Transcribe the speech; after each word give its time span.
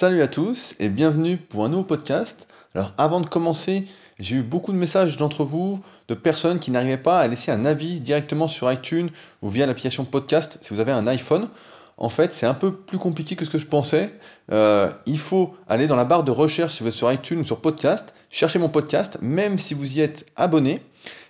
Salut 0.00 0.22
à 0.22 0.28
tous 0.28 0.76
et 0.78 0.90
bienvenue 0.90 1.38
pour 1.38 1.64
un 1.64 1.70
nouveau 1.70 1.82
podcast. 1.82 2.46
Alors 2.72 2.92
avant 2.98 3.20
de 3.20 3.26
commencer, 3.26 3.84
j'ai 4.20 4.36
eu 4.36 4.42
beaucoup 4.44 4.70
de 4.70 4.76
messages 4.76 5.16
d'entre 5.16 5.42
vous, 5.42 5.80
de 6.06 6.14
personnes 6.14 6.60
qui 6.60 6.70
n'arrivaient 6.70 6.96
pas 6.96 7.18
à 7.18 7.26
laisser 7.26 7.50
un 7.50 7.64
avis 7.64 7.98
directement 7.98 8.46
sur 8.46 8.70
iTunes 8.70 9.10
ou 9.42 9.48
via 9.48 9.66
l'application 9.66 10.04
podcast 10.04 10.60
si 10.62 10.72
vous 10.72 10.78
avez 10.78 10.92
un 10.92 11.08
iPhone. 11.08 11.48
En 11.96 12.10
fait, 12.10 12.32
c'est 12.32 12.46
un 12.46 12.54
peu 12.54 12.72
plus 12.72 12.98
compliqué 12.98 13.34
que 13.34 13.44
ce 13.44 13.50
que 13.50 13.58
je 13.58 13.66
pensais. 13.66 14.14
Euh, 14.52 14.92
il 15.06 15.18
faut 15.18 15.56
aller 15.68 15.88
dans 15.88 15.96
la 15.96 16.04
barre 16.04 16.22
de 16.22 16.30
recherche 16.30 16.80
sur 16.90 17.12
iTunes 17.12 17.40
ou 17.40 17.44
sur 17.44 17.60
podcast, 17.60 18.14
chercher 18.30 18.60
mon 18.60 18.68
podcast, 18.68 19.18
même 19.20 19.58
si 19.58 19.74
vous 19.74 19.98
y 19.98 20.00
êtes 20.00 20.26
abonné, 20.36 20.80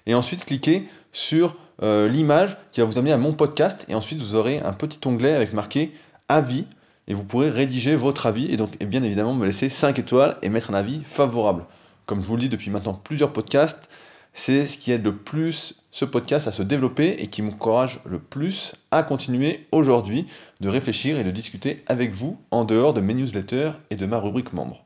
et 0.04 0.14
ensuite 0.14 0.44
cliquer 0.44 0.86
sur 1.10 1.56
euh, 1.82 2.06
l'image 2.06 2.58
qui 2.72 2.82
va 2.82 2.86
vous 2.86 2.98
amener 2.98 3.12
à 3.12 3.16
mon 3.16 3.32
podcast, 3.32 3.86
et 3.88 3.94
ensuite 3.94 4.20
vous 4.20 4.34
aurez 4.34 4.60
un 4.60 4.74
petit 4.74 5.00
onglet 5.08 5.32
avec 5.32 5.54
marqué 5.54 5.94
avis 6.28 6.66
et 7.08 7.14
vous 7.14 7.24
pourrez 7.24 7.50
rédiger 7.50 7.96
votre 7.96 8.26
avis 8.26 8.52
et 8.52 8.56
donc 8.56 8.78
bien 8.78 9.02
évidemment 9.02 9.34
me 9.34 9.46
laisser 9.46 9.68
5 9.68 9.98
étoiles 9.98 10.36
et 10.42 10.50
mettre 10.50 10.70
un 10.70 10.74
avis 10.74 11.02
favorable. 11.02 11.64
Comme 12.06 12.22
je 12.22 12.28
vous 12.28 12.36
le 12.36 12.42
dis 12.42 12.48
depuis 12.48 12.70
maintenant 12.70 12.94
plusieurs 12.94 13.32
podcasts, 13.32 13.88
c'est 14.34 14.66
ce 14.66 14.78
qui 14.78 14.92
aide 14.92 15.04
le 15.04 15.16
plus 15.16 15.82
ce 15.90 16.04
podcast 16.04 16.46
à 16.46 16.52
se 16.52 16.62
développer 16.62 17.16
et 17.18 17.26
qui 17.28 17.42
m'encourage 17.42 18.00
le 18.04 18.18
plus 18.18 18.74
à 18.90 19.02
continuer 19.02 19.66
aujourd'hui 19.72 20.26
de 20.60 20.68
réfléchir 20.68 21.18
et 21.18 21.24
de 21.24 21.30
discuter 21.30 21.82
avec 21.86 22.12
vous 22.12 22.38
en 22.50 22.64
dehors 22.64 22.92
de 22.92 23.00
mes 23.00 23.14
newsletters 23.14 23.72
et 23.90 23.96
de 23.96 24.06
ma 24.06 24.18
rubrique 24.18 24.52
membre. 24.52 24.84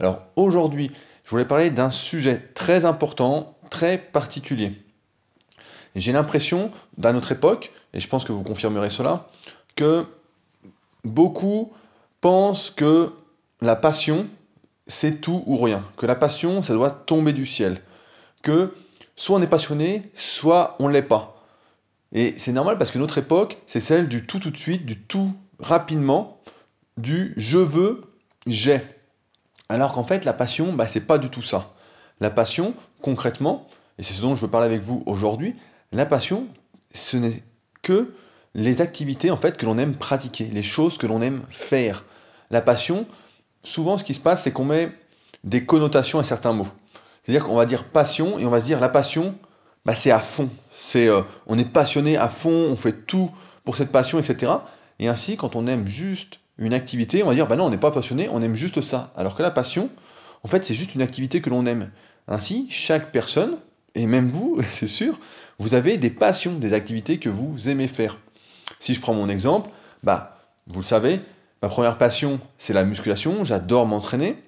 Alors 0.00 0.22
aujourd'hui, 0.36 0.92
je 1.24 1.30
voulais 1.30 1.44
parler 1.44 1.70
d'un 1.70 1.90
sujet 1.90 2.42
très 2.54 2.84
important, 2.84 3.56
très 3.70 3.98
particulier. 3.98 4.72
J'ai 5.96 6.12
l'impression, 6.12 6.70
dans 6.98 7.12
notre 7.12 7.32
époque, 7.32 7.72
et 7.92 8.00
je 8.00 8.08
pense 8.08 8.24
que 8.24 8.32
vous 8.32 8.42
confirmerez 8.42 8.90
cela, 8.90 9.28
que 9.74 10.06
beaucoup 11.06 11.72
pensent 12.20 12.70
que 12.70 13.12
la 13.60 13.76
passion, 13.76 14.26
c'est 14.86 15.20
tout 15.20 15.42
ou 15.46 15.56
rien. 15.56 15.84
Que 15.96 16.06
la 16.06 16.14
passion, 16.14 16.62
ça 16.62 16.74
doit 16.74 16.90
tomber 16.90 17.32
du 17.32 17.46
ciel. 17.46 17.80
Que 18.42 18.74
soit 19.14 19.38
on 19.38 19.42
est 19.42 19.46
passionné, 19.46 20.10
soit 20.14 20.76
on 20.78 20.88
ne 20.88 20.92
l'est 20.92 21.02
pas. 21.02 21.42
Et 22.12 22.34
c'est 22.38 22.52
normal 22.52 22.78
parce 22.78 22.90
que 22.90 22.98
notre 22.98 23.18
époque, 23.18 23.58
c'est 23.66 23.80
celle 23.80 24.08
du 24.08 24.26
tout 24.26 24.38
tout 24.38 24.50
de 24.50 24.56
suite, 24.56 24.86
du 24.86 25.00
tout 25.00 25.32
rapidement, 25.58 26.40
du 26.96 27.34
je 27.36 27.58
veux, 27.58 28.04
j'ai. 28.46 28.80
Alors 29.68 29.92
qu'en 29.92 30.04
fait, 30.04 30.24
la 30.24 30.32
passion, 30.32 30.72
bah, 30.72 30.86
c'est 30.86 31.00
pas 31.00 31.18
du 31.18 31.30
tout 31.30 31.42
ça. 31.42 31.74
La 32.20 32.30
passion, 32.30 32.74
concrètement, 33.02 33.66
et 33.98 34.02
c'est 34.02 34.14
ce 34.14 34.22
dont 34.22 34.34
je 34.34 34.42
veux 34.42 34.50
parler 34.50 34.66
avec 34.66 34.82
vous 34.82 35.02
aujourd'hui, 35.06 35.56
la 35.92 36.06
passion, 36.06 36.46
ce 36.92 37.16
n'est 37.16 37.42
que 37.82 38.14
les 38.56 38.80
activités 38.80 39.30
en 39.30 39.36
fait 39.36 39.56
que 39.56 39.66
l'on 39.66 39.78
aime 39.78 39.94
pratiquer, 39.94 40.50
les 40.52 40.62
choses 40.62 40.98
que 40.98 41.06
l'on 41.06 41.20
aime 41.20 41.42
faire. 41.50 42.04
La 42.50 42.62
passion, 42.62 43.06
souvent 43.62 43.98
ce 43.98 44.04
qui 44.04 44.14
se 44.14 44.20
passe, 44.20 44.42
c'est 44.42 44.50
qu'on 44.50 44.64
met 44.64 44.90
des 45.44 45.64
connotations 45.64 46.18
à 46.18 46.24
certains 46.24 46.54
mots. 46.54 46.66
C'est-à-dire 47.22 47.44
qu'on 47.44 47.56
va 47.56 47.66
dire 47.66 47.84
passion 47.84 48.38
et 48.38 48.46
on 48.46 48.50
va 48.50 48.60
se 48.60 48.64
dire 48.64 48.80
la 48.80 48.88
passion, 48.88 49.34
bah, 49.84 49.94
c'est 49.94 50.10
à 50.10 50.20
fond. 50.20 50.48
C'est, 50.70 51.06
euh, 51.06 51.20
on 51.46 51.58
est 51.58 51.70
passionné 51.70 52.16
à 52.16 52.28
fond, 52.28 52.68
on 52.70 52.76
fait 52.76 53.06
tout 53.06 53.30
pour 53.64 53.76
cette 53.76 53.92
passion, 53.92 54.18
etc. 54.18 54.52
Et 54.98 55.08
ainsi, 55.08 55.36
quand 55.36 55.54
on 55.54 55.66
aime 55.66 55.86
juste 55.86 56.40
une 56.56 56.72
activité, 56.72 57.22
on 57.22 57.26
va 57.26 57.34
dire 57.34 57.46
bah 57.46 57.56
non, 57.56 57.66
on 57.66 57.70
n'est 57.70 57.76
pas 57.76 57.90
passionné, 57.90 58.28
on 58.32 58.40
aime 58.40 58.54
juste 58.54 58.80
ça. 58.80 59.12
Alors 59.16 59.34
que 59.34 59.42
la 59.42 59.50
passion, 59.50 59.90
en 60.44 60.48
fait, 60.48 60.64
c'est 60.64 60.74
juste 60.74 60.94
une 60.94 61.02
activité 61.02 61.42
que 61.42 61.50
l'on 61.50 61.66
aime. 61.66 61.90
Ainsi, 62.26 62.68
chaque 62.70 63.12
personne, 63.12 63.58
et 63.94 64.06
même 64.06 64.30
vous, 64.30 64.62
c'est 64.70 64.86
sûr, 64.86 65.18
vous 65.58 65.74
avez 65.74 65.98
des 65.98 66.10
passions, 66.10 66.54
des 66.54 66.72
activités 66.72 67.18
que 67.18 67.28
vous 67.28 67.68
aimez 67.68 67.88
faire. 67.88 68.16
Si 68.80 68.94
je 68.94 69.00
prends 69.00 69.14
mon 69.14 69.28
exemple, 69.28 69.70
bah, 70.02 70.34
vous 70.66 70.80
le 70.80 70.84
savez, 70.84 71.20
ma 71.62 71.68
première 71.68 71.98
passion, 71.98 72.40
c'est 72.58 72.72
la 72.72 72.84
musculation, 72.84 73.44
j'adore 73.44 73.86
m'entraîner. 73.86 74.42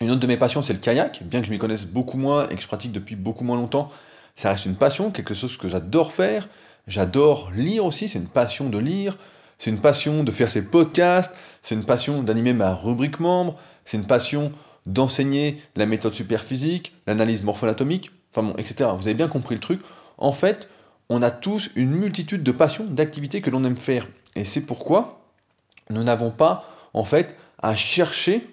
Une 0.00 0.10
autre 0.10 0.20
de 0.20 0.26
mes 0.26 0.36
passions, 0.36 0.62
c'est 0.62 0.74
le 0.74 0.78
kayak, 0.78 1.22
bien 1.24 1.40
que 1.40 1.46
je 1.46 1.50
m'y 1.50 1.58
connaisse 1.58 1.86
beaucoup 1.86 2.18
moins 2.18 2.48
et 2.48 2.54
que 2.54 2.60
je 2.60 2.66
pratique 2.66 2.92
depuis 2.92 3.16
beaucoup 3.16 3.44
moins 3.44 3.56
longtemps, 3.56 3.90
ça 4.36 4.50
reste 4.50 4.66
une 4.66 4.76
passion, 4.76 5.10
quelque 5.10 5.34
chose 5.34 5.56
que 5.56 5.68
j'adore 5.68 6.12
faire. 6.12 6.48
J'adore 6.86 7.50
lire 7.54 7.84
aussi, 7.84 8.08
c'est 8.08 8.18
une 8.18 8.28
passion 8.28 8.68
de 8.68 8.78
lire, 8.78 9.16
c'est 9.58 9.70
une 9.70 9.80
passion 9.80 10.22
de 10.22 10.30
faire 10.30 10.50
ces 10.50 10.62
podcasts, 10.62 11.34
c'est 11.62 11.74
une 11.74 11.84
passion 11.84 12.22
d'animer 12.22 12.52
ma 12.52 12.74
rubrique 12.74 13.18
membre, 13.18 13.56
c'est 13.84 13.96
une 13.96 14.06
passion 14.06 14.52
d'enseigner 14.84 15.60
la 15.74 15.86
méthode 15.86 16.14
superphysique, 16.14 16.94
l'analyse 17.06 17.42
morpho-anatomique, 17.42 18.10
enfin 18.30 18.46
bon, 18.46 18.54
etc. 18.58 18.90
Vous 18.96 19.08
avez 19.08 19.14
bien 19.14 19.28
compris 19.28 19.54
le 19.54 19.60
truc. 19.60 19.80
En 20.18 20.32
fait, 20.32 20.68
on 21.08 21.22
a 21.22 21.30
tous 21.30 21.70
une 21.76 21.90
multitude 21.90 22.42
de 22.42 22.52
passions, 22.52 22.84
d'activités 22.84 23.40
que 23.40 23.50
l'on 23.50 23.64
aime 23.64 23.76
faire. 23.76 24.06
Et 24.34 24.44
c'est 24.44 24.60
pourquoi 24.60 25.20
nous 25.90 26.02
n'avons 26.02 26.30
pas, 26.30 26.68
en 26.94 27.04
fait, 27.04 27.36
à 27.62 27.76
chercher 27.76 28.48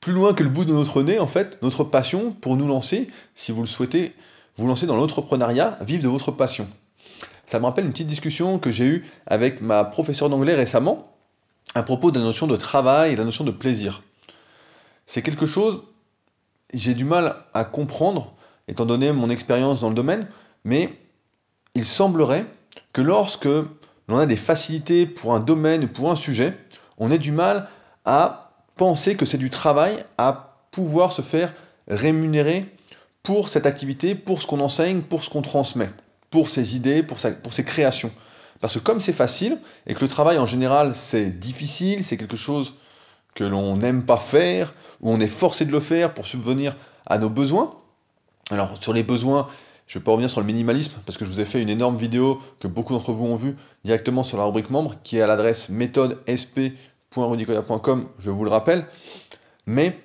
plus 0.00 0.12
loin 0.12 0.32
que 0.32 0.42
le 0.42 0.48
bout 0.48 0.64
de 0.64 0.72
notre 0.72 1.02
nez, 1.02 1.18
en 1.18 1.26
fait, 1.26 1.58
notre 1.62 1.84
passion 1.84 2.32
pour 2.32 2.56
nous 2.56 2.66
lancer, 2.66 3.08
si 3.34 3.52
vous 3.52 3.60
le 3.60 3.66
souhaitez, 3.66 4.14
vous 4.56 4.66
lancer 4.66 4.86
dans 4.86 4.96
l'entrepreneuriat, 4.96 5.78
vivre 5.82 6.02
de 6.02 6.08
votre 6.08 6.32
passion. 6.32 6.68
Ça 7.46 7.58
me 7.58 7.64
rappelle 7.64 7.84
une 7.84 7.92
petite 7.92 8.06
discussion 8.06 8.58
que 8.58 8.70
j'ai 8.70 8.86
eue 8.86 9.04
avec 9.26 9.60
ma 9.60 9.84
professeure 9.84 10.30
d'anglais 10.30 10.54
récemment 10.54 11.12
à 11.74 11.82
propos 11.82 12.10
de 12.10 12.18
la 12.18 12.24
notion 12.24 12.46
de 12.46 12.56
travail 12.56 13.12
et 13.12 13.16
la 13.16 13.24
notion 13.24 13.44
de 13.44 13.50
plaisir. 13.50 14.02
C'est 15.06 15.22
quelque 15.22 15.46
chose, 15.46 15.82
j'ai 16.72 16.94
du 16.94 17.04
mal 17.04 17.36
à 17.52 17.64
comprendre, 17.64 18.34
étant 18.68 18.86
donné 18.86 19.12
mon 19.12 19.30
expérience 19.30 19.80
dans 19.80 19.88
le 19.88 19.94
domaine, 19.94 20.28
mais 20.64 20.96
il 21.74 21.84
semblerait 21.84 22.46
que 22.92 23.00
lorsque 23.00 23.48
l'on 24.08 24.18
a 24.18 24.26
des 24.26 24.36
facilités 24.36 25.06
pour 25.06 25.34
un 25.34 25.40
domaine 25.40 25.84
ou 25.84 25.88
pour 25.88 26.10
un 26.10 26.16
sujet, 26.16 26.56
on 26.98 27.10
ait 27.10 27.18
du 27.18 27.32
mal 27.32 27.68
à 28.04 28.52
penser 28.76 29.16
que 29.16 29.24
c'est 29.24 29.38
du 29.38 29.50
travail 29.50 30.04
à 30.18 30.56
pouvoir 30.70 31.12
se 31.12 31.22
faire 31.22 31.52
rémunérer 31.88 32.64
pour 33.22 33.48
cette 33.48 33.66
activité, 33.66 34.14
pour 34.14 34.40
ce 34.40 34.46
qu'on 34.46 34.60
enseigne, 34.60 35.02
pour 35.02 35.22
ce 35.22 35.30
qu'on 35.30 35.42
transmet, 35.42 35.90
pour 36.30 36.48
ses 36.48 36.76
idées, 36.76 37.02
pour, 37.02 37.18
ses 37.20 37.64
créations. 37.64 38.10
Parce 38.60 38.74
que 38.74 38.78
comme 38.78 39.00
c'est 39.00 39.12
facile, 39.12 39.58
et 39.86 39.94
que 39.94 40.00
le 40.00 40.08
travail 40.08 40.38
en 40.38 40.46
général 40.46 40.94
c'est 40.94 41.30
difficile, 41.30 42.04
c'est 42.04 42.16
quelque 42.16 42.36
chose 42.36 42.74
que 43.34 43.44
l'on 43.44 43.76
n'aime 43.76 44.04
pas 44.04 44.16
faire, 44.16 44.74
ou 45.00 45.10
on 45.10 45.20
est 45.20 45.28
forcé 45.28 45.64
de 45.64 45.72
le 45.72 45.80
faire 45.80 46.14
pour 46.14 46.26
subvenir 46.26 46.76
à 47.06 47.18
nos 47.18 47.30
besoins. 47.30 47.74
Alors 48.50 48.74
sur 48.80 48.92
les 48.92 49.02
besoins, 49.02 49.48
je 49.90 49.98
ne 49.98 50.00
vais 50.00 50.04
pas 50.04 50.12
revenir 50.12 50.30
sur 50.30 50.40
le 50.40 50.46
minimalisme 50.46 50.92
parce 51.04 51.18
que 51.18 51.24
je 51.24 51.32
vous 51.32 51.40
ai 51.40 51.44
fait 51.44 51.60
une 51.60 51.68
énorme 51.68 51.96
vidéo 51.96 52.40
que 52.60 52.68
beaucoup 52.68 52.92
d'entre 52.92 53.10
vous 53.10 53.26
ont 53.26 53.34
vue 53.34 53.56
directement 53.84 54.22
sur 54.22 54.38
la 54.38 54.44
rubrique 54.44 54.70
membre 54.70 54.94
qui 55.02 55.16
est 55.16 55.20
à 55.20 55.26
l'adresse 55.26 55.68
méthodesp.rudicoya.com, 55.68 58.08
je 58.20 58.30
vous 58.30 58.44
le 58.44 58.52
rappelle. 58.52 58.86
Mais 59.66 59.98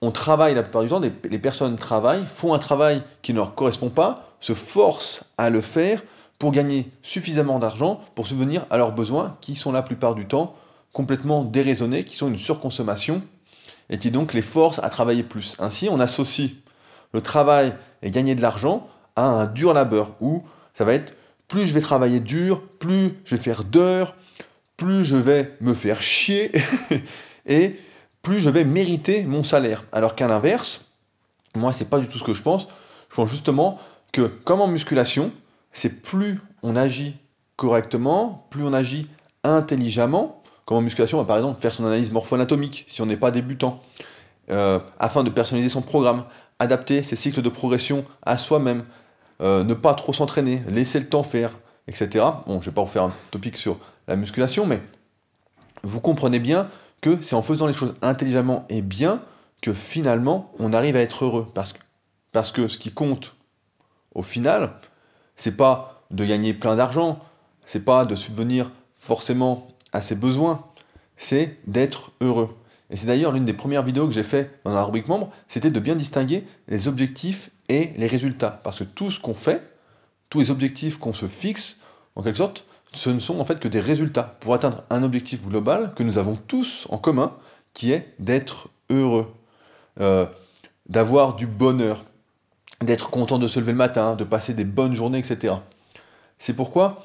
on 0.00 0.10
travaille 0.10 0.56
la 0.56 0.64
plupart 0.64 0.82
du 0.82 0.88
temps, 0.88 1.00
les 1.00 1.38
personnes 1.38 1.76
travaillent, 1.76 2.26
font 2.26 2.54
un 2.54 2.58
travail 2.58 3.04
qui 3.22 3.32
ne 3.32 3.38
leur 3.38 3.54
correspond 3.54 3.88
pas, 3.88 4.34
se 4.40 4.52
forcent 4.52 5.26
à 5.38 5.48
le 5.48 5.60
faire 5.60 6.02
pour 6.40 6.50
gagner 6.50 6.90
suffisamment 7.02 7.60
d'argent 7.60 8.00
pour 8.16 8.26
subvenir 8.26 8.66
à 8.68 8.78
leurs 8.78 8.90
besoins 8.90 9.36
qui 9.40 9.54
sont 9.54 9.70
la 9.70 9.82
plupart 9.82 10.16
du 10.16 10.26
temps 10.26 10.56
complètement 10.92 11.44
déraisonnés, 11.44 12.02
qui 12.02 12.16
sont 12.16 12.26
une 12.26 12.36
surconsommation 12.36 13.22
et 13.90 13.98
qui 13.98 14.10
donc 14.10 14.34
les 14.34 14.42
forcent 14.42 14.80
à 14.80 14.90
travailler 14.90 15.22
plus. 15.22 15.54
Ainsi, 15.60 15.88
on 15.88 16.00
associe 16.00 16.50
le 17.12 17.20
travail 17.20 17.74
et 18.02 18.10
gagner 18.10 18.34
de 18.34 18.42
l'argent 18.42 18.88
à 19.16 19.26
un 19.26 19.46
dur 19.46 19.74
labeur, 19.74 20.14
où 20.20 20.42
ça 20.74 20.84
va 20.84 20.94
être 20.94 21.14
plus 21.48 21.66
je 21.66 21.72
vais 21.72 21.80
travailler 21.80 22.20
dur, 22.20 22.62
plus 22.78 23.14
je 23.24 23.36
vais 23.36 23.42
faire 23.42 23.64
d'heures, 23.64 24.14
plus 24.76 25.04
je 25.04 25.16
vais 25.16 25.54
me 25.60 25.74
faire 25.74 26.00
chier, 26.00 26.50
et 27.46 27.78
plus 28.22 28.40
je 28.40 28.48
vais 28.48 28.64
mériter 28.64 29.24
mon 29.24 29.42
salaire. 29.42 29.84
Alors 29.92 30.14
qu'à 30.14 30.28
l'inverse, 30.28 30.86
moi 31.54 31.72
c'est 31.72 31.84
pas 31.84 31.98
du 31.98 32.08
tout 32.08 32.18
ce 32.18 32.24
que 32.24 32.32
je 32.32 32.42
pense. 32.42 32.68
Je 33.10 33.16
pense 33.16 33.28
justement 33.28 33.78
que 34.12 34.22
comme 34.22 34.60
en 34.60 34.66
musculation, 34.66 35.30
c'est 35.72 36.02
plus 36.02 36.40
on 36.62 36.74
agit 36.74 37.16
correctement, 37.56 38.46
plus 38.50 38.64
on 38.64 38.72
agit 38.72 39.08
intelligemment, 39.44 40.42
comme 40.64 40.78
en 40.78 40.80
musculation, 40.80 41.18
on 41.18 41.22
va 41.22 41.26
par 41.26 41.36
exemple 41.36 41.60
faire 41.60 41.74
son 41.74 41.84
analyse 41.84 42.10
morpho-anatomique 42.12 42.86
si 42.88 43.02
on 43.02 43.06
n'est 43.06 43.16
pas 43.16 43.30
débutant, 43.30 43.82
euh, 44.50 44.78
afin 44.98 45.22
de 45.22 45.30
personnaliser 45.30 45.68
son 45.68 45.82
programme, 45.82 46.24
adapter 46.58 47.02
ses 47.02 47.16
cycles 47.16 47.42
de 47.42 47.48
progression 47.48 48.04
à 48.22 48.36
soi-même, 48.36 48.84
euh, 49.40 49.64
ne 49.64 49.74
pas 49.74 49.94
trop 49.94 50.12
s'entraîner, 50.12 50.62
laisser 50.68 51.00
le 51.00 51.08
temps 51.08 51.22
faire, 51.22 51.58
etc. 51.88 52.24
Bon, 52.46 52.60
je 52.60 52.66
vais 52.66 52.74
pas 52.74 52.82
vous 52.82 52.90
faire 52.90 53.04
un 53.04 53.12
topic 53.30 53.56
sur 53.56 53.78
la 54.08 54.16
musculation, 54.16 54.66
mais 54.66 54.82
vous 55.82 56.00
comprenez 56.00 56.38
bien 56.38 56.68
que 57.00 57.20
c'est 57.20 57.34
en 57.34 57.42
faisant 57.42 57.66
les 57.66 57.72
choses 57.72 57.94
intelligemment 58.02 58.64
et 58.68 58.82
bien 58.82 59.22
que 59.60 59.72
finalement 59.72 60.52
on 60.58 60.72
arrive 60.72 60.96
à 60.96 61.00
être 61.00 61.24
heureux. 61.24 61.48
Parce 61.54 61.72
que, 61.72 61.78
parce 62.30 62.52
que 62.52 62.68
ce 62.68 62.78
qui 62.78 62.92
compte 62.92 63.34
au 64.14 64.22
final, 64.22 64.74
c'est 65.36 65.56
pas 65.56 66.02
de 66.10 66.24
gagner 66.24 66.54
plein 66.54 66.76
d'argent, 66.76 67.18
c'est 67.66 67.84
pas 67.84 68.04
de 68.04 68.14
subvenir 68.14 68.70
forcément 68.96 69.68
à 69.92 70.00
ses 70.00 70.14
besoins, 70.14 70.64
c'est 71.16 71.58
d'être 71.66 72.12
heureux. 72.20 72.54
Et 72.92 72.96
c'est 72.96 73.06
d'ailleurs 73.06 73.32
l'une 73.32 73.46
des 73.46 73.54
premières 73.54 73.82
vidéos 73.82 74.06
que 74.06 74.12
j'ai 74.12 74.22
fait 74.22 74.60
dans 74.64 74.74
la 74.74 74.84
rubrique 74.84 75.08
membre, 75.08 75.30
c'était 75.48 75.70
de 75.70 75.80
bien 75.80 75.96
distinguer 75.96 76.44
les 76.68 76.88
objectifs 76.88 77.50
et 77.70 77.92
les 77.96 78.06
résultats. 78.06 78.60
Parce 78.62 78.78
que 78.78 78.84
tout 78.84 79.10
ce 79.10 79.18
qu'on 79.18 79.32
fait, 79.32 79.62
tous 80.28 80.40
les 80.40 80.50
objectifs 80.50 80.98
qu'on 80.98 81.14
se 81.14 81.26
fixe, 81.26 81.78
en 82.16 82.22
quelque 82.22 82.36
sorte, 82.36 82.66
ce 82.92 83.08
ne 83.08 83.18
sont 83.18 83.40
en 83.40 83.46
fait 83.46 83.58
que 83.58 83.68
des 83.68 83.80
résultats 83.80 84.36
pour 84.40 84.52
atteindre 84.52 84.84
un 84.90 85.02
objectif 85.02 85.48
global 85.48 85.94
que 85.96 86.02
nous 86.02 86.18
avons 86.18 86.36
tous 86.36 86.86
en 86.90 86.98
commun, 86.98 87.32
qui 87.72 87.92
est 87.92 88.14
d'être 88.18 88.68
heureux, 88.90 89.32
euh, 89.98 90.26
d'avoir 90.86 91.34
du 91.34 91.46
bonheur, 91.46 92.04
d'être 92.82 93.08
content 93.08 93.38
de 93.38 93.48
se 93.48 93.58
lever 93.58 93.72
le 93.72 93.78
matin, 93.78 94.16
de 94.16 94.24
passer 94.24 94.52
des 94.52 94.66
bonnes 94.66 94.94
journées, 94.94 95.18
etc. 95.18 95.54
C'est 96.38 96.52
pourquoi 96.52 97.02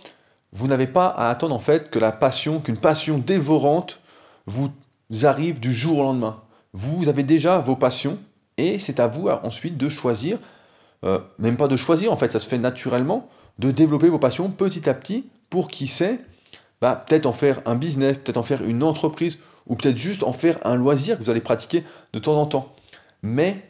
vous 0.52 0.68
n'avez 0.68 0.88
pas 0.88 1.08
à 1.08 1.30
attendre 1.30 1.56
en 1.56 1.60
fait 1.60 1.90
que 1.90 2.00
la 2.00 2.12
passion, 2.12 2.60
qu'une 2.60 2.78
passion 2.78 3.20
dévorante 3.20 4.02
vous 4.48 4.70
arrive 5.24 5.60
du 5.60 5.74
jour 5.74 6.00
au 6.00 6.04
lendemain. 6.04 6.42
Vous 6.74 7.10
avez 7.10 7.24
déjà 7.24 7.60
vos 7.60 7.76
passions 7.76 8.18
et 8.58 8.80
c'est 8.80 9.00
à 9.00 9.08
vous 9.08 9.30
ensuite 9.30 9.78
de 9.78 9.90
choisir, 9.90 10.38
euh, 11.06 11.20
même 11.40 11.58
pas 11.58 11.68
de 11.68 11.78
choisir 11.78 12.12
en 12.12 12.18
fait, 12.18 12.32
ça 12.32 12.40
se 12.40 12.48
fait 12.48 12.58
naturellement, 12.58 13.30
de 13.60 13.72
développer 13.72 14.10
vos 14.10 14.20
passions 14.20 14.50
petit 14.50 14.90
à 14.90 14.94
petit 14.94 15.26
pour 15.50 15.68
qui 15.68 15.88
sait, 15.88 16.20
bah, 16.82 17.04
peut-être 17.08 17.26
en 17.26 17.34
faire 17.34 17.62
un 17.66 17.76
business, 17.76 18.18
peut-être 18.18 18.38
en 18.38 18.44
faire 18.44 18.64
une 18.64 18.84
entreprise 18.84 19.38
ou 19.68 19.76
peut-être 19.76 19.98
juste 19.98 20.24
en 20.24 20.32
faire 20.32 20.60
un 20.66 20.76
loisir 20.76 21.18
que 21.18 21.24
vous 21.24 21.30
allez 21.30 21.42
pratiquer 21.42 21.84
de 22.14 22.20
temps 22.20 22.40
en 22.40 22.46
temps. 22.46 22.74
Mais 23.22 23.68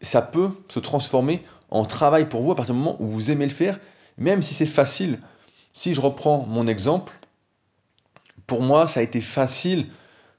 ça 0.00 0.22
peut 0.22 0.50
se 0.68 0.78
transformer 0.78 1.42
en 1.70 1.84
travail 1.84 2.28
pour 2.28 2.42
vous 2.42 2.52
à 2.52 2.54
partir 2.54 2.74
du 2.74 2.80
moment 2.80 2.96
où 3.00 3.08
vous 3.08 3.30
aimez 3.30 3.46
le 3.46 3.52
faire, 3.52 3.78
même 4.16 4.42
si 4.42 4.54
c'est 4.54 4.66
facile. 4.66 5.18
Si 5.72 5.94
je 5.94 6.00
reprends 6.00 6.46
mon 6.48 6.66
exemple, 6.66 7.18
pour 8.48 8.62
moi, 8.62 8.88
ça 8.88 9.00
a 9.00 9.02
été 9.04 9.20
facile 9.20 9.86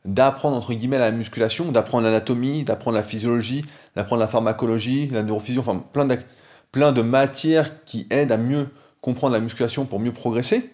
d'apprendre 0.03 0.57
entre 0.57 0.73
guillemets 0.73 0.97
la 0.97 1.11
musculation, 1.11 1.71
d'apprendre 1.71 2.03
l'anatomie, 2.03 2.63
d'apprendre 2.63 2.97
la 2.97 3.03
physiologie, 3.03 3.63
d'apprendre 3.95 4.19
la 4.19 4.27
pharmacologie, 4.27 5.07
la 5.07 5.23
neurophysiologie, 5.23 5.69
enfin 5.69 5.85
plein 5.93 6.05
de, 6.05 6.17
plein 6.71 6.91
de 6.91 7.03
matières 7.03 7.85
qui 7.85 8.07
aident 8.09 8.31
à 8.31 8.37
mieux 8.37 8.69
comprendre 9.01 9.33
la 9.33 9.39
musculation 9.39 9.85
pour 9.85 9.99
mieux 9.99 10.11
progresser. 10.11 10.73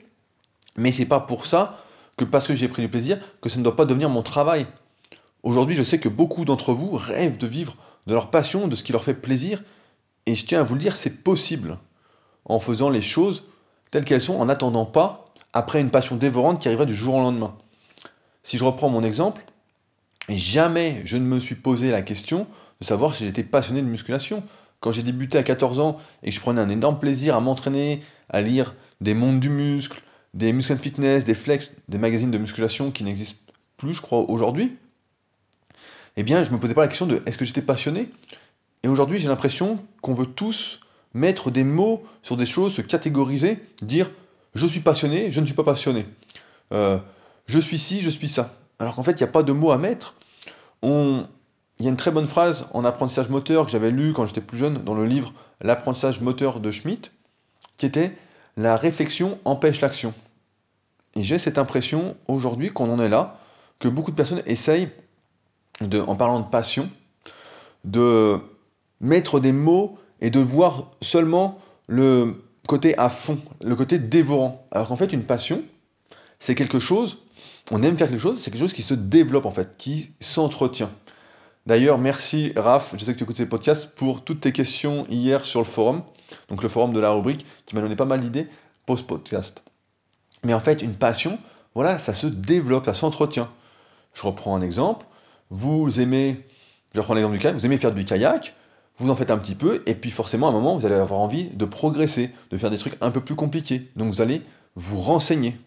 Mais 0.77 0.93
c'est 0.93 1.05
pas 1.05 1.19
pour 1.19 1.45
ça 1.45 1.83
que 2.15 2.23
parce 2.23 2.47
que 2.47 2.53
j'ai 2.53 2.69
pris 2.69 2.81
du 2.81 2.89
plaisir 2.89 3.19
que 3.41 3.49
ça 3.49 3.59
ne 3.59 3.63
doit 3.63 3.75
pas 3.75 3.85
devenir 3.85 4.09
mon 4.09 4.23
travail. 4.23 4.65
Aujourd'hui, 5.43 5.75
je 5.75 5.83
sais 5.83 5.99
que 5.99 6.09
beaucoup 6.09 6.45
d'entre 6.45 6.73
vous 6.73 6.91
rêvent 6.93 7.37
de 7.37 7.47
vivre 7.47 7.75
de 8.07 8.13
leur 8.13 8.31
passion, 8.31 8.69
de 8.69 8.75
ce 8.77 8.83
qui 8.85 8.93
leur 8.93 9.03
fait 9.03 9.13
plaisir, 9.13 9.61
et 10.25 10.35
je 10.35 10.45
tiens 10.45 10.61
à 10.61 10.63
vous 10.63 10.75
le 10.75 10.79
dire, 10.79 10.95
c'est 10.95 11.09
possible 11.23 11.79
en 12.45 12.59
faisant 12.61 12.89
les 12.89 13.01
choses 13.01 13.43
telles 13.91 14.05
qu'elles 14.05 14.21
sont, 14.21 14.35
en 14.35 14.45
n'attendant 14.45 14.85
pas 14.85 15.24
après 15.55 15.79
une 15.79 15.89
passion 15.89 16.17
dévorante 16.17 16.61
qui 16.61 16.67
arriverait 16.67 16.85
du 16.85 16.95
jour 16.95 17.15
au 17.15 17.21
lendemain. 17.21 17.55
Si 18.43 18.57
je 18.57 18.63
reprends 18.63 18.89
mon 18.89 19.03
exemple, 19.03 19.43
jamais 20.29 21.01
je 21.05 21.17
ne 21.17 21.25
me 21.25 21.39
suis 21.39 21.55
posé 21.55 21.89
la 21.89 22.01
question 22.01 22.45
de 22.81 22.85
savoir 22.85 23.15
si 23.15 23.25
j'étais 23.25 23.43
passionné 23.43 23.81
de 23.81 23.87
musculation. 23.87 24.43
Quand 24.81 24.91
j'ai 24.91 25.01
débuté 25.01 25.37
à 25.37 25.43
14 25.43 25.79
ans 25.79 25.97
et 26.21 26.29
que 26.29 26.35
je 26.35 26.41
prenais 26.41 26.61
un 26.61 26.69
énorme 26.69 26.99
plaisir 26.99 27.35
à 27.35 27.39
m'entraîner, 27.39 28.01
à 28.29 28.41
lire 28.41 28.75
des 28.99 29.13
mondes 29.13 29.39
du 29.39 29.49
muscle, 29.49 30.03
des 30.33 30.51
muscle 30.51 30.77
fitness, 30.77 31.23
des 31.23 31.33
flex, 31.33 31.71
des 31.87 31.97
magazines 31.97 32.31
de 32.31 32.37
musculation 32.37 32.91
qui 32.91 33.05
n'existent 33.05 33.39
plus, 33.77 33.93
je 33.93 34.01
crois, 34.01 34.29
aujourd'hui, 34.29 34.77
eh 36.17 36.23
bien, 36.23 36.43
je 36.43 36.51
me 36.51 36.59
posais 36.59 36.73
pas 36.73 36.81
la 36.81 36.87
question 36.89 37.07
de 37.07 37.23
est-ce 37.25 37.37
que 37.37 37.45
j'étais 37.45 37.61
passionné? 37.61 38.09
Et 38.83 38.89
aujourd'hui, 38.89 39.19
j'ai 39.19 39.29
l'impression 39.29 39.79
qu'on 40.01 40.13
veut 40.13 40.27
tous 40.27 40.81
mettre 41.13 41.49
des 41.49 41.63
mots 41.63 42.03
sur 42.21 42.35
des 42.35 42.45
choses, 42.45 42.73
se 42.75 42.81
catégoriser, 42.81 43.59
dire 43.81 44.11
je 44.55 44.65
suis 44.65 44.79
passionné, 44.79 45.31
je 45.31 45.41
ne 45.41 45.45
suis 45.45 45.53
pas 45.53 45.63
passionné. 45.63 46.05
Euh, 46.73 46.97
je 47.45 47.59
suis 47.59 47.77
ci, 47.77 48.01
je 48.01 48.09
suis 48.09 48.29
ça. 48.29 48.55
Alors 48.79 48.95
qu'en 48.95 49.03
fait, 49.03 49.11
il 49.11 49.23
n'y 49.23 49.29
a 49.29 49.31
pas 49.31 49.43
de 49.43 49.51
mots 49.51 49.71
à 49.71 49.77
mettre. 49.77 50.15
Il 50.81 51.25
y 51.79 51.87
a 51.87 51.89
une 51.89 51.97
très 51.97 52.11
bonne 52.11 52.27
phrase 52.27 52.67
en 52.73 52.85
apprentissage 52.85 53.29
moteur 53.29 53.65
que 53.65 53.71
j'avais 53.71 53.91
lue 53.91 54.13
quand 54.13 54.25
j'étais 54.25 54.41
plus 54.41 54.57
jeune 54.57 54.83
dans 54.83 54.93
le 54.93 55.05
livre 55.05 55.33
L'apprentissage 55.61 56.21
moteur 56.21 56.59
de 56.59 56.71
Schmitt, 56.71 57.11
qui 57.77 57.85
était 57.85 58.15
La 58.55 58.75
réflexion 58.75 59.39
empêche 59.45 59.81
l'action. 59.81 60.13
Et 61.15 61.23
j'ai 61.23 61.39
cette 61.39 61.57
impression 61.57 62.15
aujourd'hui 62.27 62.71
qu'on 62.71 62.91
en 62.91 62.99
est 62.99 63.09
là, 63.09 63.39
que 63.79 63.87
beaucoup 63.87 64.11
de 64.11 64.15
personnes 64.15 64.41
essayent 64.45 64.89
en 65.81 66.15
parlant 66.15 66.39
de 66.39 66.47
passion, 66.47 66.89
de 67.83 68.39
mettre 69.01 69.39
des 69.39 69.51
mots 69.51 69.97
et 70.21 70.29
de 70.29 70.39
voir 70.39 70.91
seulement 71.01 71.59
le 71.87 72.44
côté 72.67 72.97
à 72.97 73.09
fond, 73.09 73.39
le 73.61 73.75
côté 73.75 73.99
dévorant. 73.99 74.67
Alors 74.71 74.87
qu'en 74.87 74.95
fait, 74.95 75.13
une 75.13 75.23
passion, 75.23 75.63
c'est 76.39 76.55
quelque 76.55 76.79
chose, 76.79 77.19
on 77.71 77.83
aime 77.83 77.97
faire 77.97 78.09
quelque 78.09 78.21
chose, 78.21 78.39
c'est 78.39 78.51
quelque 78.51 78.59
chose 78.59 78.73
qui 78.73 78.81
se 78.81 78.93
développe 78.93 79.45
en 79.45 79.51
fait, 79.51 79.77
qui 79.77 80.11
s'entretient. 80.19 80.89
D'ailleurs, 81.65 81.97
merci 81.97 82.53
Raph, 82.55 82.93
je 82.97 83.03
sais 83.03 83.13
que 83.13 83.17
tu 83.17 83.23
écoutais 83.23 83.43
le 83.43 83.49
podcast, 83.49 83.91
pour 83.95 84.23
toutes 84.23 84.41
tes 84.41 84.51
questions 84.51 85.07
hier 85.09 85.43
sur 85.43 85.59
le 85.59 85.65
forum, 85.65 86.03
donc 86.49 86.61
le 86.61 86.69
forum 86.69 86.93
de 86.93 86.99
la 86.99 87.11
rubrique, 87.11 87.45
qui 87.65 87.75
m'a 87.75 87.81
donné 87.81 87.95
pas 87.95 88.05
mal 88.05 88.19
d'idées 88.19 88.47
post-podcast. 88.85 89.63
Mais 90.43 90.53
en 90.53 90.59
fait, 90.59 90.83
une 90.83 90.93
passion, 90.93 91.39
voilà, 91.73 91.97
ça 91.97 92.13
se 92.13 92.27
développe, 92.27 92.85
ça 92.85 92.93
s'entretient. 92.93 93.49
Je 94.13 94.21
reprends 94.21 94.55
un 94.55 94.61
exemple 94.61 95.07
vous 95.49 95.99
aimez, 95.99 96.41
je 96.93 96.99
reprends 96.99 97.13
l'exemple 97.13 97.35
du 97.35 97.39
kayak, 97.39 97.55
vous 97.55 97.65
aimez 97.65 97.77
faire 97.77 97.93
du 97.93 98.03
kayak, 98.03 98.53
vous 98.97 99.09
en 99.09 99.15
faites 99.15 99.31
un 99.31 99.37
petit 99.37 99.55
peu, 99.55 99.83
et 99.85 99.95
puis 99.95 100.11
forcément 100.11 100.47
à 100.47 100.49
un 100.49 100.53
moment 100.53 100.77
vous 100.77 100.85
allez 100.85 100.95
avoir 100.95 101.19
envie 101.19 101.49
de 101.49 101.65
progresser, 101.65 102.31
de 102.51 102.57
faire 102.57 102.71
des 102.71 102.77
trucs 102.77 102.95
un 103.01 103.11
peu 103.11 103.21
plus 103.21 103.35
compliqués. 103.35 103.89
Donc 103.95 104.09
vous 104.09 104.21
allez 104.21 104.41
vous 104.75 104.97
renseigner. 104.97 105.57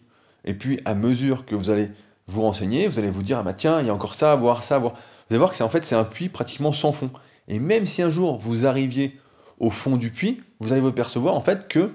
Et 0.45 0.53
puis 0.53 0.79
à 0.85 0.95
mesure 0.95 1.45
que 1.45 1.55
vous 1.55 1.69
allez 1.69 1.91
vous 2.27 2.41
renseigner, 2.41 2.87
vous 2.87 2.99
allez 2.99 3.09
vous 3.09 3.23
dire, 3.23 3.39
ah 3.39 3.43
bah 3.43 3.53
tiens, 3.53 3.81
il 3.81 3.87
y 3.87 3.89
a 3.89 3.93
encore 3.93 4.15
ça 4.15 4.35
voir, 4.35 4.63
ça 4.63 4.77
voir. 4.77 4.93
Vous 4.93 5.35
allez 5.35 5.37
voir 5.37 5.51
que 5.51 5.57
c'est 5.57 5.63
en 5.63 5.69
fait 5.69 5.85
c'est 5.85 5.95
un 5.95 6.03
puits 6.03 6.29
pratiquement 6.29 6.71
sans 6.71 6.91
fond. 6.91 7.11
Et 7.47 7.59
même 7.59 7.85
si 7.85 8.01
un 8.01 8.09
jour 8.09 8.37
vous 8.37 8.65
arriviez 8.65 9.19
au 9.59 9.69
fond 9.69 9.97
du 9.97 10.11
puits, 10.11 10.41
vous 10.59 10.71
allez 10.71 10.81
vous 10.81 10.91
percevoir 10.91 11.35
en 11.35 11.41
fait 11.41 11.67
que 11.67 11.91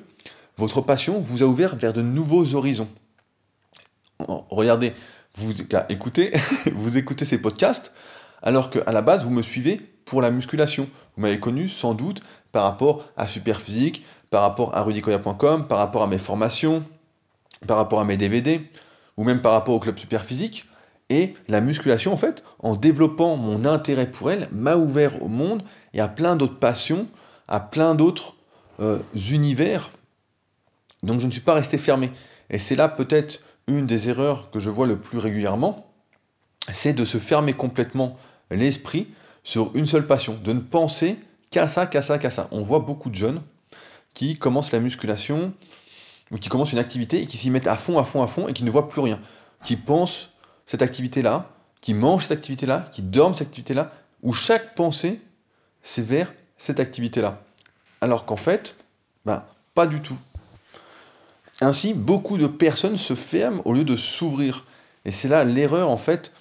votre 0.57 0.81
passion 0.81 1.21
vous 1.21 1.43
a 1.43 1.47
ouvert 1.47 1.77
vers 1.77 1.93
de 1.93 2.03
nouveaux 2.03 2.55
horizons. 2.55 2.89
Regardez, 4.51 4.95
vous 5.37 5.53
écoutez, 5.89 6.33
vous 6.75 6.97
écoutez 6.97 7.25
ces 7.25 7.39
podcasts, 7.39 7.93
alors 8.45 8.71
qu'à 8.71 8.93
la 8.93 9.03
base, 9.03 9.25
vous 9.25 9.31
me 9.31 9.43
suivez 9.43 9.81
pour 10.05 10.23
la 10.23 10.31
musculation. 10.31 10.89
Vous 11.17 11.23
m'avez 11.23 11.41
connu 11.41 11.67
sans 11.67 11.95
doute 11.95 12.23
par 12.53 12.65
rapport 12.65 13.05
à 13.17 13.27
Superphysique, 13.27 14.05
par 14.31 14.43
rapport 14.43 14.77
à 14.77 14.83
rudicoya.com, 14.83 15.67
par 15.67 15.79
rapport 15.79 16.03
à 16.03 16.07
mes 16.07 16.19
formations, 16.19 16.85
par 17.67 17.79
rapport 17.79 18.01
à 18.01 18.05
mes 18.05 18.19
DVD, 18.19 18.61
ou 19.17 19.25
même 19.25 19.41
par 19.41 19.53
rapport 19.53 19.75
au 19.75 19.81
club 19.81 19.99
Superphysique. 19.99 20.67
Et 21.09 21.33
la 21.49 21.61
musculation, 21.61 22.13
en 22.13 22.17
fait, 22.17 22.45
en 22.59 22.77
développant 22.77 23.37
mon 23.37 23.65
intérêt 23.65 24.11
pour 24.11 24.31
elle, 24.31 24.49
m'a 24.53 24.77
ouvert 24.77 25.23
au 25.23 25.29
monde 25.29 25.63
et 25.95 26.01
à 26.01 26.09
plein 26.09 26.37
d'autres 26.37 26.59
passions, 26.59 27.07
à 27.49 27.61
plein 27.61 27.95
d'autres 27.95 28.35
euh, 28.81 28.99
univers. 29.31 29.91
Donc 31.03 31.21
je 31.21 31.27
ne 31.27 31.33
suis 31.33 31.41
pas 31.41 31.55
resté 31.55 31.79
fermé. 31.79 32.11
Et 32.51 32.59
c'est 32.59 32.77
là 32.77 32.89
peut-être 32.89 33.41
une 33.67 33.87
des 33.87 34.11
erreurs 34.11 34.51
que 34.51 34.59
je 34.59 34.69
vois 34.69 34.87
le 34.87 34.97
plus 34.97 35.19
régulièrement, 35.19 35.91
c'est 36.73 36.93
de 36.93 37.05
se 37.05 37.19
fermer 37.19 37.53
complètement 37.53 38.17
l'esprit 38.51 39.09
sur 39.43 39.75
une 39.75 39.87
seule 39.87 40.07
passion, 40.07 40.39
de 40.43 40.53
ne 40.53 40.61
penser 40.61 41.19
qu'à 41.51 41.69
ça, 41.69 41.87
qu'à 41.87 42.03
ça, 42.03 42.19
qu'à 42.19 42.31
ça. 42.31 42.49
On 42.51 42.63
voit 42.63 42.81
beaucoup 42.81 43.11
de 43.11 43.15
jeunes 43.15 43.43
qui 44.15 44.39
commencent 44.39 44.73
la 44.73 44.81
musculation 44.81 45.53
ou 46.31 46.39
qui 46.39 46.49
commencent 46.49 46.73
une 46.73 46.79
activité 46.79 47.23
et 47.23 47.27
qui 47.27 47.37
s'y 47.37 47.51
mettent 47.51 47.67
à 47.67 47.77
fond, 47.77 47.99
à 47.99 48.05
fond, 48.05 48.23
à 48.23 48.27
fond 48.27 48.49
et 48.49 48.53
qui 48.53 48.65
ne 48.65 48.71
voient 48.71 48.89
plus 48.89 49.01
rien, 49.01 49.21
qui 49.63 49.77
pensent 49.77 50.31
cette 50.67 50.83
activité-là, 50.83 51.51
qui 51.81 51.95
mangent 51.95 52.23
cette 52.23 52.39
activité-là, 52.39 52.89
qui 52.93 53.03
dorment 53.03 53.35
cette 53.35 53.49
activité-là, 53.49 53.93
où 54.23 54.33
chaque 54.33 54.75
pensée, 54.75 55.21
c'est 55.83 56.05
vers 56.05 56.33
cette 56.57 56.81
activité-là. 56.81 57.43
Alors 58.01 58.25
qu'en 58.25 58.37
fait, 58.37 58.75
ben, 59.27 59.45
pas 59.75 59.87
du 59.87 60.01
tout. 60.01 60.17
Ainsi, 61.61 61.95
beaucoup 61.95 62.39
de 62.39 62.47
personnes 62.47 62.97
se 62.97 63.15
ferment 63.15 63.63
au 63.65 63.73
lieu 63.73 63.85
de 63.85 63.97
s'ouvrir. 63.97 64.65
Et 65.05 65.13
c'est 65.13 65.29
là 65.29 65.45
l'erreur, 65.45 65.89
en 65.89 65.97
fait, 65.97 66.33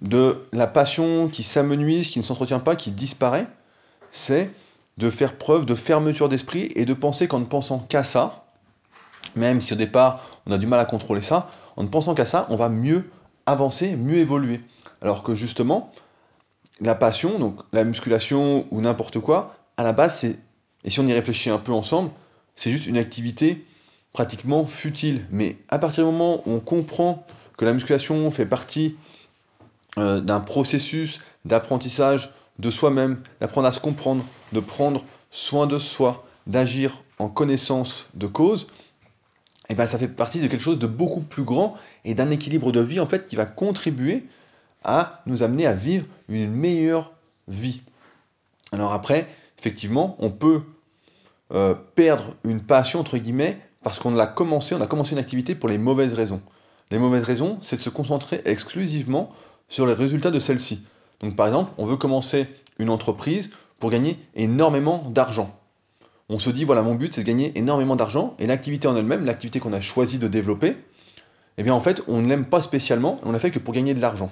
de 0.00 0.46
la 0.52 0.66
passion 0.66 1.28
qui 1.28 1.42
s'amenuise, 1.42 2.10
qui 2.10 2.18
ne 2.18 2.24
s'entretient 2.24 2.60
pas, 2.60 2.76
qui 2.76 2.90
disparaît. 2.90 3.46
C'est 4.12 4.50
de 4.98 5.10
faire 5.10 5.36
preuve 5.36 5.66
de 5.66 5.74
fermeture 5.74 6.28
d'esprit 6.28 6.72
et 6.74 6.84
de 6.84 6.94
penser 6.94 7.28
qu'en 7.28 7.40
ne 7.40 7.44
pensant 7.44 7.78
qu'à 7.78 8.02
ça, 8.02 8.46
même 9.34 9.60
si 9.60 9.74
au 9.74 9.76
départ 9.76 10.24
on 10.46 10.52
a 10.52 10.58
du 10.58 10.66
mal 10.66 10.80
à 10.80 10.84
contrôler 10.84 11.22
ça, 11.22 11.50
en 11.76 11.82
ne 11.82 11.88
pensant 11.88 12.14
qu'à 12.14 12.24
ça, 12.24 12.46
on 12.50 12.56
va 12.56 12.68
mieux 12.68 13.10
avancer, 13.44 13.96
mieux 13.96 14.16
évoluer. 14.16 14.60
Alors 15.02 15.22
que 15.22 15.34
justement, 15.34 15.92
la 16.80 16.94
passion, 16.94 17.38
donc 17.38 17.60
la 17.72 17.84
musculation 17.84 18.66
ou 18.70 18.80
n'importe 18.80 19.20
quoi, 19.20 19.56
à 19.76 19.82
la 19.82 19.92
base, 19.92 20.18
c'est, 20.18 20.38
et 20.84 20.90
si 20.90 21.00
on 21.00 21.06
y 21.06 21.12
réfléchit 21.12 21.50
un 21.50 21.58
peu 21.58 21.72
ensemble, 21.72 22.10
c'est 22.54 22.70
juste 22.70 22.86
une 22.86 22.98
activité 22.98 23.66
pratiquement 24.12 24.64
futile. 24.64 25.26
Mais 25.30 25.58
à 25.68 25.78
partir 25.78 26.04
du 26.04 26.10
moment 26.10 26.42
où 26.46 26.52
on 26.52 26.60
comprend 26.60 27.26
que 27.58 27.64
la 27.64 27.74
musculation 27.74 28.30
fait 28.30 28.46
partie 28.46 28.96
euh, 29.98 30.20
d'un 30.20 30.40
processus 30.40 31.20
d'apprentissage 31.44 32.32
de 32.58 32.70
soi-même, 32.70 33.20
d'apprendre 33.40 33.68
à 33.68 33.72
se 33.72 33.80
comprendre, 33.80 34.24
de 34.52 34.60
prendre 34.60 35.04
soin 35.30 35.66
de 35.66 35.78
soi, 35.78 36.26
d'agir 36.46 37.02
en 37.18 37.28
connaissance 37.28 38.06
de 38.14 38.26
cause, 38.26 38.66
et 39.68 39.72
eh 39.72 39.74
ben 39.74 39.86
ça 39.86 39.98
fait 39.98 40.06
partie 40.06 40.40
de 40.40 40.46
quelque 40.46 40.60
chose 40.60 40.78
de 40.78 40.86
beaucoup 40.86 41.20
plus 41.20 41.42
grand 41.42 41.74
et 42.04 42.14
d'un 42.14 42.30
équilibre 42.30 42.70
de 42.70 42.78
vie 42.78 43.00
en 43.00 43.06
fait 43.06 43.26
qui 43.26 43.34
va 43.34 43.46
contribuer 43.46 44.24
à 44.84 45.22
nous 45.26 45.42
amener 45.42 45.66
à 45.66 45.74
vivre 45.74 46.06
une 46.28 46.52
meilleure 46.52 47.12
vie. 47.48 47.80
Alors 48.70 48.92
après, 48.92 49.26
effectivement, 49.58 50.14
on 50.20 50.30
peut 50.30 50.62
euh, 51.52 51.74
perdre 51.96 52.36
une 52.44 52.60
passion 52.60 53.00
entre 53.00 53.18
guillemets 53.18 53.58
parce 53.82 53.98
qu'on 53.98 54.14
l'a 54.14 54.28
commencé, 54.28 54.74
on 54.74 54.80
a 54.80 54.86
commencé 54.86 55.12
une 55.12 55.18
activité 55.18 55.56
pour 55.56 55.68
les 55.68 55.78
mauvaises 55.78 56.12
raisons. 56.12 56.40
Les 56.92 56.98
mauvaises 57.00 57.24
raisons, 57.24 57.58
c'est 57.60 57.76
de 57.76 57.82
se 57.82 57.90
concentrer 57.90 58.42
exclusivement 58.44 59.32
sur 59.68 59.86
les 59.86 59.92
résultats 59.92 60.30
de 60.30 60.38
celle-ci. 60.38 60.84
Donc 61.20 61.36
par 61.36 61.46
exemple, 61.46 61.72
on 61.78 61.86
veut 61.86 61.96
commencer 61.96 62.46
une 62.78 62.90
entreprise 62.90 63.50
pour 63.78 63.90
gagner 63.90 64.18
énormément 64.34 65.04
d'argent. 65.10 65.58
On 66.28 66.38
se 66.38 66.50
dit, 66.50 66.64
voilà, 66.64 66.82
mon 66.82 66.94
but 66.94 67.14
c'est 67.14 67.22
de 67.22 67.26
gagner 67.26 67.56
énormément 67.56 67.96
d'argent, 67.96 68.34
et 68.38 68.46
l'activité 68.46 68.88
en 68.88 68.96
elle-même, 68.96 69.24
l'activité 69.24 69.60
qu'on 69.60 69.72
a 69.72 69.80
choisi 69.80 70.18
de 70.18 70.28
développer, 70.28 70.76
eh 71.58 71.62
bien 71.62 71.74
en 71.74 71.80
fait, 71.80 72.02
on 72.08 72.20
ne 72.20 72.28
l'aime 72.28 72.46
pas 72.46 72.62
spécialement, 72.62 73.16
on 73.22 73.32
l'a 73.32 73.38
fait 73.38 73.50
que 73.50 73.58
pour 73.58 73.74
gagner 73.74 73.94
de 73.94 74.00
l'argent. 74.00 74.30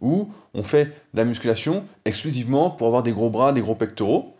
Ou 0.00 0.30
on 0.54 0.62
fait 0.62 0.86
de 0.86 1.18
la 1.18 1.24
musculation 1.24 1.84
exclusivement 2.04 2.70
pour 2.70 2.86
avoir 2.86 3.02
des 3.02 3.12
gros 3.12 3.30
bras, 3.30 3.52
des 3.52 3.60
gros 3.60 3.74
pectoraux, 3.74 4.36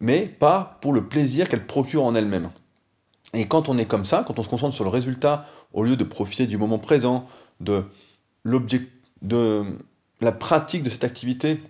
mais 0.00 0.26
pas 0.26 0.78
pour 0.80 0.92
le 0.92 1.08
plaisir 1.08 1.48
qu'elle 1.48 1.66
procure 1.66 2.04
en 2.04 2.14
elle-même. 2.14 2.50
Et 3.34 3.46
quand 3.46 3.68
on 3.68 3.76
est 3.76 3.86
comme 3.86 4.04
ça, 4.04 4.24
quand 4.26 4.38
on 4.38 4.42
se 4.42 4.48
concentre 4.48 4.74
sur 4.74 4.84
le 4.84 4.90
résultat, 4.90 5.44
au 5.72 5.82
lieu 5.82 5.96
de 5.96 6.04
profiter 6.04 6.46
du 6.46 6.56
moment 6.56 6.78
présent, 6.78 7.26
de 7.60 7.84
de 9.22 9.64
la 10.20 10.32
pratique 10.32 10.82
de 10.82 10.90
cette 10.90 11.04
activité 11.04 11.60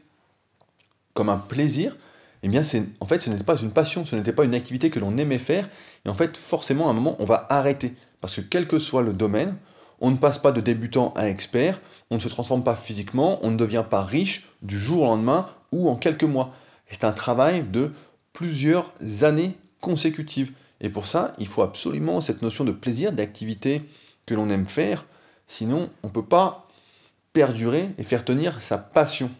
comme 1.15 1.29
un 1.29 1.39
plaisir, 1.39 1.97
eh 2.43 2.49
bien, 2.49 2.63
c'est, 2.63 2.85
en 3.01 3.07
fait, 3.07 3.19
ce 3.19 3.31
n'était 3.31 3.45
pas 3.45 3.57
une 3.57 3.71
passion, 3.71 4.05
ce 4.05 4.15
n'était 4.15 4.33
pas 4.33 4.45
une 4.45 4.55
activité 4.55 4.91
que 4.91 5.01
l'on 5.01 5.17
aimait 5.17 5.39
faire, 5.39 5.69
et 6.05 6.09
en 6.09 6.15
fait, 6.15 6.37
forcément, 6.37 6.87
à 6.87 6.91
un 6.91 6.95
moment, 6.95 7.17
on 7.19 7.25
va 7.25 7.47
arrêter. 7.51 7.95
Parce 8.21 8.37
que 8.37 8.41
quel 8.41 8.69
que 8.69 8.79
soit 8.79 9.03
le 9.03 9.13
domaine, 9.13 9.57
on 10.01 10.11
ne 10.11 10.17
passe 10.17 10.39
pas 10.39 10.53
de 10.53 10.61
débutant 10.61 11.13
à 11.17 11.29
expert, 11.29 11.81
on 12.11 12.17
ne 12.17 12.21
se 12.21 12.29
transforme 12.29 12.63
pas 12.63 12.77
physiquement, 12.77 13.41
on 13.43 13.51
ne 13.51 13.57
devient 13.57 13.85
pas 13.89 14.03
riche 14.03 14.49
du 14.63 14.79
jour 14.79 15.03
au 15.03 15.07
lendemain 15.07 15.49
ou 15.73 15.89
en 15.89 15.97
quelques 15.97 16.25
mois. 16.25 16.55
C'est 16.89 17.05
un 17.05 17.13
travail 17.13 17.65
de 17.65 17.93
plusieurs 18.33 18.93
années 19.23 19.57
consécutives. 19.81 20.53
Et 20.81 20.89
pour 20.89 21.07
ça, 21.07 21.35
il 21.39 21.49
faut 21.49 21.63
absolument 21.63 22.21
cette 22.21 22.43
notion 22.43 22.65
de 22.65 22.73
plaisir, 22.73 23.13
d'activité 23.13 23.83
que 24.27 24.35
l'on 24.35 24.49
aime 24.49 24.67
faire, 24.67 25.07
sinon 25.49 25.91
on 26.03 26.09
ne 26.09 26.13
peut 26.13 26.25
pas 26.25 26.68
perdurer 27.39 27.91
et 27.99 28.03
faire 28.03 28.25
tenir 28.25 28.61
sa 28.61 28.79
passion. 28.79 29.31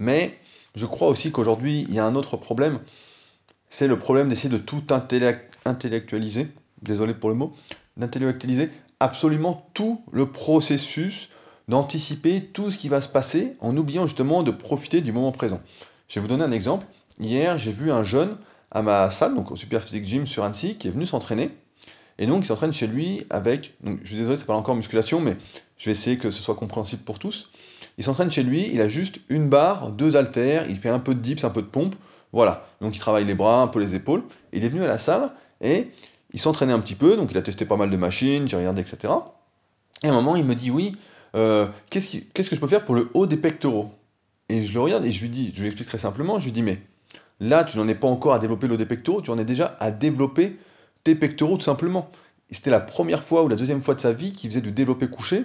Mais 0.00 0.36
je 0.74 0.86
crois 0.86 1.06
aussi 1.06 1.30
qu'aujourd'hui, 1.30 1.86
il 1.88 1.94
y 1.94 2.00
a 2.00 2.04
un 2.04 2.16
autre 2.16 2.36
problème, 2.36 2.80
c'est 3.70 3.86
le 3.86 3.96
problème 3.96 4.28
d'essayer 4.28 4.48
de 4.48 4.58
tout 4.58 4.82
intellectualiser, 5.64 6.48
désolé 6.82 7.14
pour 7.14 7.28
le 7.28 7.36
mot, 7.36 7.52
d'intellectualiser 7.96 8.70
absolument 8.98 9.70
tout 9.72 10.02
le 10.10 10.32
processus, 10.32 11.28
d'anticiper 11.68 12.40
tout 12.42 12.72
ce 12.72 12.78
qui 12.78 12.88
va 12.88 13.02
se 13.02 13.08
passer 13.08 13.52
en 13.60 13.76
oubliant 13.76 14.08
justement 14.08 14.42
de 14.42 14.50
profiter 14.50 15.00
du 15.00 15.12
moment 15.12 15.30
présent. 15.30 15.60
Je 16.08 16.16
vais 16.16 16.22
vous 16.22 16.26
donner 16.26 16.42
un 16.42 16.50
exemple. 16.50 16.86
Hier, 17.20 17.56
j'ai 17.56 17.70
vu 17.70 17.92
un 17.92 18.02
jeune 18.02 18.36
à 18.72 18.82
ma 18.82 19.10
salle, 19.10 19.36
donc 19.36 19.52
au 19.52 19.56
Super 19.56 19.80
Physique 19.80 20.04
Gym 20.04 20.26
sur 20.26 20.42
Annecy, 20.42 20.74
qui 20.74 20.88
est 20.88 20.90
venu 20.90 21.06
s'entraîner. 21.06 21.52
Et 22.18 22.26
donc, 22.26 22.42
il 22.42 22.48
s'entraîne 22.48 22.72
chez 22.72 22.88
lui 22.88 23.26
avec, 23.30 23.74
donc 23.80 24.00
je 24.02 24.08
suis 24.08 24.16
désolé, 24.16 24.36
c'est 24.36 24.44
pas 24.44 24.56
encore 24.56 24.74
musculation, 24.74 25.20
mais 25.20 25.36
je 25.78 25.86
vais 25.86 25.92
essayer 25.92 26.18
que 26.18 26.30
ce 26.30 26.42
soit 26.42 26.54
compréhensible 26.54 27.02
pour 27.02 27.18
tous. 27.18 27.50
Il 27.96 28.04
s'entraîne 28.04 28.30
chez 28.30 28.42
lui, 28.42 28.68
il 28.72 28.80
a 28.80 28.88
juste 28.88 29.20
une 29.28 29.48
barre, 29.48 29.92
deux 29.92 30.16
haltères, 30.16 30.68
il 30.68 30.76
fait 30.76 30.88
un 30.88 30.98
peu 30.98 31.14
de 31.14 31.20
dips, 31.20 31.44
un 31.44 31.50
peu 31.50 31.62
de 31.62 31.66
pompe, 31.66 31.94
voilà. 32.32 32.66
Donc 32.80 32.94
il 32.96 32.98
travaille 32.98 33.24
les 33.24 33.34
bras, 33.34 33.62
un 33.62 33.68
peu 33.68 33.80
les 33.80 33.94
épaules. 33.94 34.22
Il 34.52 34.64
est 34.64 34.68
venu 34.68 34.82
à 34.82 34.86
la 34.86 34.98
salle 34.98 35.30
et 35.60 35.88
il 36.32 36.40
s'entraînait 36.40 36.72
un 36.72 36.80
petit 36.80 36.94
peu, 36.94 37.16
donc 37.16 37.30
il 37.30 37.38
a 37.38 37.42
testé 37.42 37.64
pas 37.64 37.76
mal 37.76 37.90
de 37.90 37.96
machines, 37.96 38.46
j'ai 38.46 38.56
regardé, 38.56 38.82
etc. 38.82 39.12
Et 40.02 40.08
à 40.08 40.10
un 40.10 40.14
moment, 40.14 40.36
il 40.36 40.44
me 40.44 40.54
dit 40.54 40.70
oui, 40.70 40.96
euh, 41.34 41.66
qu'est-ce 41.90 42.18
que 42.18 42.54
je 42.54 42.60
peux 42.60 42.66
faire 42.66 42.84
pour 42.84 42.94
le 42.94 43.10
haut 43.14 43.26
des 43.26 43.36
pectoraux? 43.36 43.92
Et 44.48 44.64
je 44.64 44.72
le 44.72 44.80
regarde 44.80 45.04
et 45.04 45.10
je 45.10 45.20
lui 45.20 45.28
dis, 45.28 45.52
je 45.54 45.60
lui 45.60 45.66
explique 45.66 45.88
très 45.88 45.98
simplement, 45.98 46.38
je 46.38 46.46
lui 46.46 46.52
dis 46.52 46.62
mais 46.62 46.80
là, 47.40 47.64
tu 47.64 47.76
n'en 47.78 47.86
es 47.86 47.94
pas 47.94 48.08
encore 48.08 48.32
à 48.32 48.38
développer 48.38 48.66
le 48.66 48.74
haut 48.74 48.78
des 48.78 48.86
pectoraux, 48.86 49.22
tu 49.22 49.30
en 49.30 49.38
es 49.38 49.44
déjà 49.44 49.76
à 49.80 49.90
développer 49.90 50.56
tes 51.04 51.14
pectoraux 51.14 51.56
tout 51.56 51.64
simplement. 51.64 52.10
C'était 52.50 52.70
la 52.70 52.80
première 52.80 53.22
fois 53.22 53.44
ou 53.44 53.48
la 53.48 53.56
deuxième 53.56 53.82
fois 53.82 53.94
de 53.94 54.00
sa 54.00 54.12
vie 54.12 54.32
qu'il 54.32 54.50
faisait 54.50 54.62
du 54.62 54.72
développé 54.72 55.08
couché. 55.08 55.44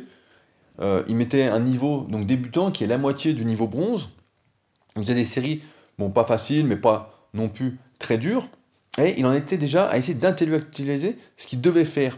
Euh, 0.82 1.04
il 1.08 1.16
mettait 1.16 1.44
un 1.44 1.60
niveau 1.60 2.06
donc 2.10 2.26
débutant 2.26 2.72
qui 2.72 2.84
est 2.84 2.88
la 2.88 2.98
moitié 2.98 3.34
du 3.34 3.46
niveau 3.46 3.68
bronze. 3.68 4.10
Il 4.96 5.04
faisait 5.04 5.16
des 5.16 5.26
séries, 5.26 5.62
bon, 5.98 6.10
pas 6.10 6.26
faciles, 6.26 6.66
mais 6.66 6.76
pas 6.76 7.28
non 7.34 7.50
plus 7.50 7.80
très 8.00 8.18
dures. 8.18 8.48
Et 8.98 9.16
il 9.18 9.26
en 9.26 9.34
était 9.34 9.58
déjà 9.58 9.86
à 9.86 9.98
essayer 9.98 10.14
d'intellectualiser 10.14 11.18
ce 11.38 11.48
qu'il 11.48 11.62
devait 11.62 11.86
faire. 11.86 12.18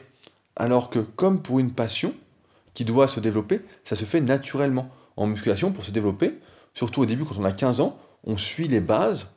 Alors 0.56 0.90
que, 0.90 1.00
comme 1.00 1.42
pour 1.42 1.60
une 1.60 1.72
passion 1.72 2.14
qui 2.74 2.86
doit 2.86 3.08
se 3.08 3.20
développer, 3.20 3.62
ça 3.84 3.96
se 3.96 4.06
fait 4.06 4.22
naturellement. 4.22 4.90
En 5.18 5.28
musculation, 5.28 5.72
pour 5.72 5.86
se 5.86 5.92
développer, 5.92 6.38
surtout 6.74 7.02
au 7.02 7.06
début 7.06 7.24
quand 7.24 7.38
on 7.38 7.46
a 7.46 7.54
15 7.54 7.80
ans, 7.80 7.98
on 8.26 8.36
suit 8.36 8.68
les 8.68 8.82
bases 8.82 9.32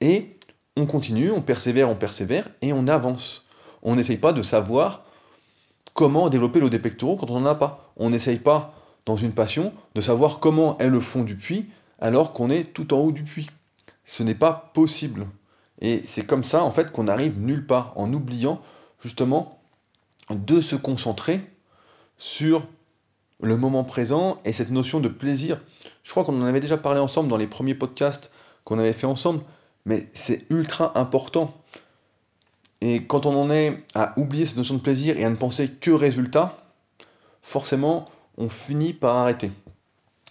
et 0.00 0.36
on 0.76 0.86
continue, 0.86 1.30
on 1.30 1.42
persévère, 1.42 1.88
on 1.88 1.96
persévère 1.96 2.48
et 2.60 2.72
on 2.72 2.86
avance. 2.86 3.44
On 3.82 3.96
n'essaye 3.96 4.16
pas 4.16 4.32
de 4.32 4.42
savoir 4.42 5.04
comment 5.94 6.28
développer 6.28 6.60
l'eau 6.60 6.68
des 6.68 6.78
pectoraux 6.78 7.16
quand 7.16 7.30
on 7.30 7.40
n'en 7.40 7.50
a 7.50 7.54
pas. 7.54 7.92
On 7.96 8.10
n'essaye 8.10 8.38
pas, 8.38 8.74
dans 9.06 9.16
une 9.16 9.32
passion, 9.32 9.72
de 9.94 10.00
savoir 10.00 10.40
comment 10.40 10.78
est 10.78 10.88
le 10.88 11.00
fond 11.00 11.22
du 11.22 11.36
puits 11.36 11.66
alors 12.00 12.32
qu'on 12.32 12.50
est 12.50 12.72
tout 12.72 12.92
en 12.94 12.98
haut 12.98 13.12
du 13.12 13.22
puits. 13.22 13.48
Ce 14.04 14.22
n'est 14.22 14.34
pas 14.34 14.70
possible. 14.74 15.26
Et 15.80 16.02
c'est 16.04 16.26
comme 16.26 16.44
ça, 16.44 16.64
en 16.64 16.70
fait, 16.70 16.92
qu'on 16.92 17.08
arrive 17.08 17.38
nulle 17.38 17.66
part, 17.66 17.92
en 17.96 18.12
oubliant 18.12 18.60
justement 19.00 19.58
de 20.30 20.60
se 20.60 20.76
concentrer 20.76 21.40
sur 22.16 22.66
le 23.40 23.56
moment 23.56 23.84
présent 23.84 24.38
et 24.44 24.52
cette 24.52 24.70
notion 24.70 25.00
de 25.00 25.08
plaisir. 25.08 25.60
Je 26.04 26.10
crois 26.10 26.24
qu'on 26.24 26.40
en 26.40 26.46
avait 26.46 26.60
déjà 26.60 26.78
parlé 26.78 27.00
ensemble 27.00 27.28
dans 27.28 27.36
les 27.36 27.48
premiers 27.48 27.74
podcasts 27.74 28.30
qu'on 28.64 28.78
avait 28.78 28.92
fait 28.92 29.06
ensemble, 29.06 29.42
mais 29.84 30.08
c'est 30.14 30.46
ultra 30.50 30.96
important. 30.98 31.54
Et 32.84 33.04
quand 33.04 33.26
on 33.26 33.36
en 33.40 33.48
est 33.48 33.78
à 33.94 34.12
oublier 34.18 34.44
cette 34.44 34.56
notion 34.56 34.74
de 34.74 34.80
plaisir 34.80 35.16
et 35.16 35.24
à 35.24 35.30
ne 35.30 35.36
penser 35.36 35.68
que 35.68 35.92
résultat, 35.92 36.58
forcément, 37.40 38.06
on 38.36 38.48
finit 38.48 38.92
par 38.92 39.18
arrêter. 39.18 39.52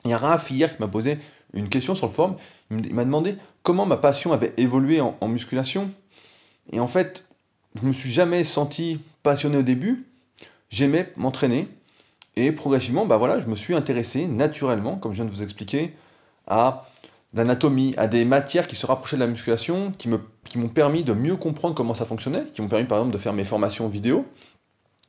Il 0.04 0.12
y 0.12 0.14
a 0.14 0.18
Raph 0.18 0.52
hier 0.52 0.76
qui 0.76 0.82
m'a 0.82 0.90
posé 0.90 1.18
une 1.54 1.70
question 1.70 1.96
sur 1.96 2.08
le 2.08 2.12
forum. 2.12 2.36
Il 2.70 2.94
m'a 2.94 3.06
demandé 3.06 3.36
comment 3.64 3.86
ma 3.86 3.96
passion 3.96 4.34
avait 4.34 4.54
évolué 4.58 5.00
en, 5.00 5.28
musculation. 5.30 5.92
Et 6.74 6.82
en 6.82 6.90
fait, 6.90 7.26
je 7.76 7.84
ne 7.84 7.88
me 7.88 7.94
suis 7.94 8.12
jamais 8.12 8.44
senti 8.44 9.00
passionné 9.24 9.56
au 9.56 9.64
début. 9.64 10.06
J'aimais 10.70 11.14
m'entraîner. 11.16 11.70
Et 12.36 12.52
progressivement, 12.52 13.06
bah 13.06 13.16
voilà, 13.16 13.40
je 13.40 13.48
me 13.48 13.56
suis 13.56 13.76
intéressé 13.76 14.28
naturellement, 14.28 14.98
comme 14.98 15.14
je 15.14 15.24
viens 15.24 15.26
de 15.26 15.32
vous 15.32 15.44
expliquer, 15.44 15.94
à 16.48 16.90
l'anatomie, 17.34 17.94
à 17.96 18.08
des 18.08 18.26
matières 18.26 18.68
qui 18.68 18.76
se 18.76 18.86
rapprochaient 18.86 19.16
de 19.16 19.22
la 19.22 19.28
musculation, 19.28 19.94
qui, 19.98 20.10
me, 20.10 20.20
qui 20.52 20.58
m'ont 20.58 20.68
permis 20.68 21.04
de 21.06 21.14
mieux 21.14 21.38
comprendre 21.38 21.76
comment 21.76 21.94
ça 21.94 22.04
fonctionnait, 22.04 22.44
qui 22.54 22.62
m'ont 22.62 22.68
permis 22.68 22.84
par 22.84 22.98
exemple 22.98 23.14
de 23.14 23.18
faire 23.18 23.32
mes 23.32 23.46
formations 23.46 23.88
vidéo, 23.88 24.26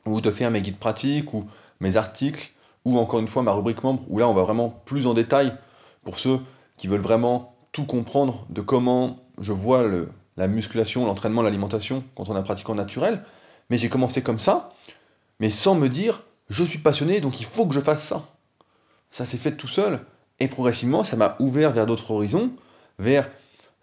ou 0.07 0.21
de 0.21 0.31
faire 0.31 0.53
mes 0.53 0.63
guides 0.63 0.77
pratiques, 0.77 1.35
ou 1.35 1.47
mes 1.81 1.97
articles, 1.97 2.53
ou 2.85 2.97
encore 2.97 3.19
une 3.19 3.27
fois 3.27 3.43
ma 3.43 3.51
rubrique 3.51 3.83
membre, 3.83 4.05
où 4.09 4.21
là 4.21 4.29
on 4.29 4.35
va 4.35 4.43
vraiment 4.43 4.71
plus 4.85 5.09
en 5.09 5.15
détail 5.15 5.53
pour 6.05 6.21
ceux 6.21 6.39
qui 6.77 6.87
veulent 6.87 7.01
vraiment 7.01 7.57
tout 7.73 7.87
comprendre 7.87 8.47
de 8.51 8.61
comment 8.61 9.19
je 9.41 9.53
vois 9.53 9.85
la 10.37 10.47
musculation, 10.47 11.07
l'entraînement, 11.07 11.43
l'alimentation 11.43 12.05
quand 12.15 12.29
on 12.29 12.37
est 12.37 12.39
un 12.39 12.43
pratiquant 12.43 12.77
naturel. 12.77 13.25
Mais 13.69 13.79
j'ai 13.79 13.89
commencé 13.89 14.23
comme 14.23 14.39
ça, 14.39 14.73
mais 15.41 15.51
sans 15.51 15.75
me 15.75 15.89
dire 15.89 16.23
je 16.51 16.63
suis 16.63 16.79
passionné 16.79 17.21
donc 17.21 17.41
il 17.41 17.47
faut 17.47 17.67
que 17.67 17.75
je 17.75 17.81
fasse 17.81 18.05
ça. 18.05 18.29
Ça 19.11 19.25
s'est 19.25 19.39
fait 19.39 19.57
tout 19.57 19.67
seul. 19.67 19.99
Et 20.39 20.47
progressivement, 20.47 21.03
ça 21.03 21.17
m'a 21.17 21.35
ouvert 21.41 21.73
vers 21.73 21.87
d'autres 21.87 22.13
horizons, 22.13 22.53
vers 23.01 23.29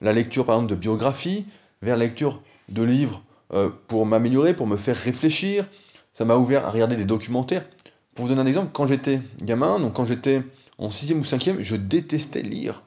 la 0.02 0.14
lecture 0.14 0.46
par 0.46 0.56
exemple 0.56 0.72
de 0.72 0.76
biographies, 0.76 1.46
vers 1.82 1.98
la 1.98 2.06
lecture 2.06 2.42
de 2.70 2.84
livres 2.84 3.22
euh, 3.54 3.70
pour 3.88 4.06
m'améliorer, 4.06 4.54
pour 4.54 4.68
me 4.68 4.78
faire 4.78 4.96
réfléchir. 4.96 5.66
Ça 6.14 6.26
m'a 6.26 6.36
ouvert 6.36 6.66
à 6.66 6.72
regarder 6.72 6.96
des 6.96 7.06
documentaires. 7.06 7.66
Pour 8.14 8.26
vous 8.26 8.30
donner 8.30 8.42
un 8.42 8.46
exemple, 8.46 8.70
quand 8.74 8.86
j'étais 8.86 9.22
gamin, 9.42 9.80
donc 9.80 9.94
quand 9.94 10.06
j'étais 10.06 10.44
en 10.78 10.92
6 10.92 11.14
ou 11.14 11.24
5 11.24 11.62
je 11.62 11.76
détestais 11.76 12.42
lire. 12.42 12.84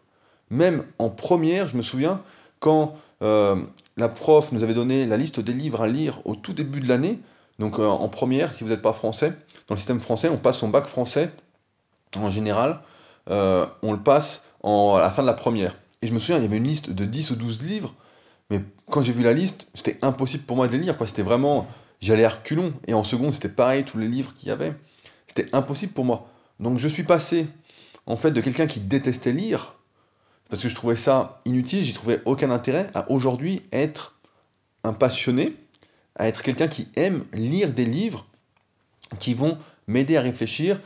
Même 0.50 0.84
en 0.98 1.08
première, 1.08 1.68
je 1.68 1.76
me 1.76 1.82
souviens, 1.82 2.20
quand 2.60 2.94
euh, 3.22 3.56
la 3.96 4.08
prof 4.08 4.52
nous 4.52 4.62
avait 4.62 4.74
donné 4.74 5.06
la 5.06 5.16
liste 5.16 5.40
des 5.40 5.54
livres 5.54 5.82
à 5.82 5.88
lire 5.88 6.20
au 6.26 6.34
tout 6.34 6.52
début 6.52 6.80
de 6.80 6.88
l'année, 6.88 7.18
donc 7.58 7.78
euh, 7.78 7.86
en 7.86 8.08
première, 8.08 8.52
si 8.52 8.64
vous 8.64 8.70
n'êtes 8.70 8.82
pas 8.82 8.92
français, 8.92 9.30
dans 9.68 9.74
le 9.74 9.78
système 9.78 10.00
français, 10.00 10.28
on 10.28 10.36
passe 10.36 10.58
son 10.58 10.68
bac 10.68 10.86
français 10.86 11.30
en 12.16 12.30
général 12.30 12.80
on 13.28 13.92
le 13.92 14.00
passe 14.02 14.44
à 14.64 14.98
la 15.00 15.08
fin 15.10 15.22
de 15.22 15.28
la 15.28 15.32
première. 15.32 15.76
Et 16.02 16.08
je 16.08 16.12
me 16.12 16.18
souviens, 16.18 16.38
il 16.38 16.42
y 16.42 16.46
avait 16.46 16.56
une 16.56 16.66
liste 16.66 16.90
de 16.90 17.04
10 17.04 17.30
ou 17.30 17.36
12 17.36 17.62
livres, 17.62 17.94
mais 18.50 18.60
quand 18.90 19.02
j'ai 19.02 19.12
vu 19.12 19.22
la 19.22 19.32
liste, 19.32 19.68
c'était 19.72 19.98
impossible 20.02 20.44
pour 20.44 20.56
moi 20.56 20.66
de 20.66 20.72
les 20.72 20.78
lire. 20.78 20.96
C'était 21.06 21.22
vraiment, 21.22 21.66
j'allais 22.00 22.24
à 22.24 22.28
reculons. 22.28 22.74
Et 22.86 22.94
en 22.94 23.04
seconde, 23.04 23.32
c'était 23.32 23.48
pareil, 23.48 23.84
tous 23.84 23.98
les 23.98 24.08
livres 24.08 24.34
qu'il 24.34 24.48
y 24.48 24.52
avait. 24.52 24.74
C'était 25.28 25.48
impossible 25.54 25.92
pour 25.92 26.04
moi. 26.04 26.28
Donc 26.60 26.78
je 26.78 26.88
suis 26.88 27.04
passé, 27.04 27.46
en 28.06 28.16
fait, 28.16 28.32
de 28.32 28.40
quelqu'un 28.40 28.66
qui 28.66 28.80
détestait 28.80 29.32
lire, 29.32 29.76
parce 30.50 30.62
que 30.62 30.68
je 30.68 30.74
trouvais 30.74 30.96
ça 30.96 31.40
inutile, 31.46 31.82
j'y 31.82 31.94
trouvais 31.94 32.20
aucun 32.26 32.50
intérêt, 32.50 32.90
à 32.94 33.10
aujourd'hui 33.10 33.62
être 33.72 34.18
un 34.84 34.92
passionné, 34.92 35.56
à 36.16 36.28
être 36.28 36.42
quelqu'un 36.42 36.68
qui 36.68 36.88
aime 36.96 37.24
lire 37.32 37.72
des 37.72 37.86
livres 37.86 38.26
qui 39.18 39.32
vont 39.32 39.56
m'aider 39.86 40.16
à 40.16 40.20
réfléchir, 40.20 40.80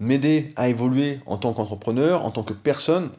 m'aider 0.00 0.52
à 0.56 0.68
évoluer 0.68 1.20
en 1.24 1.38
tant 1.38 1.54
qu'entrepreneur, 1.54 2.24
en 2.24 2.30
tant 2.30 2.42
que 2.42 2.52
personne, 2.52 3.10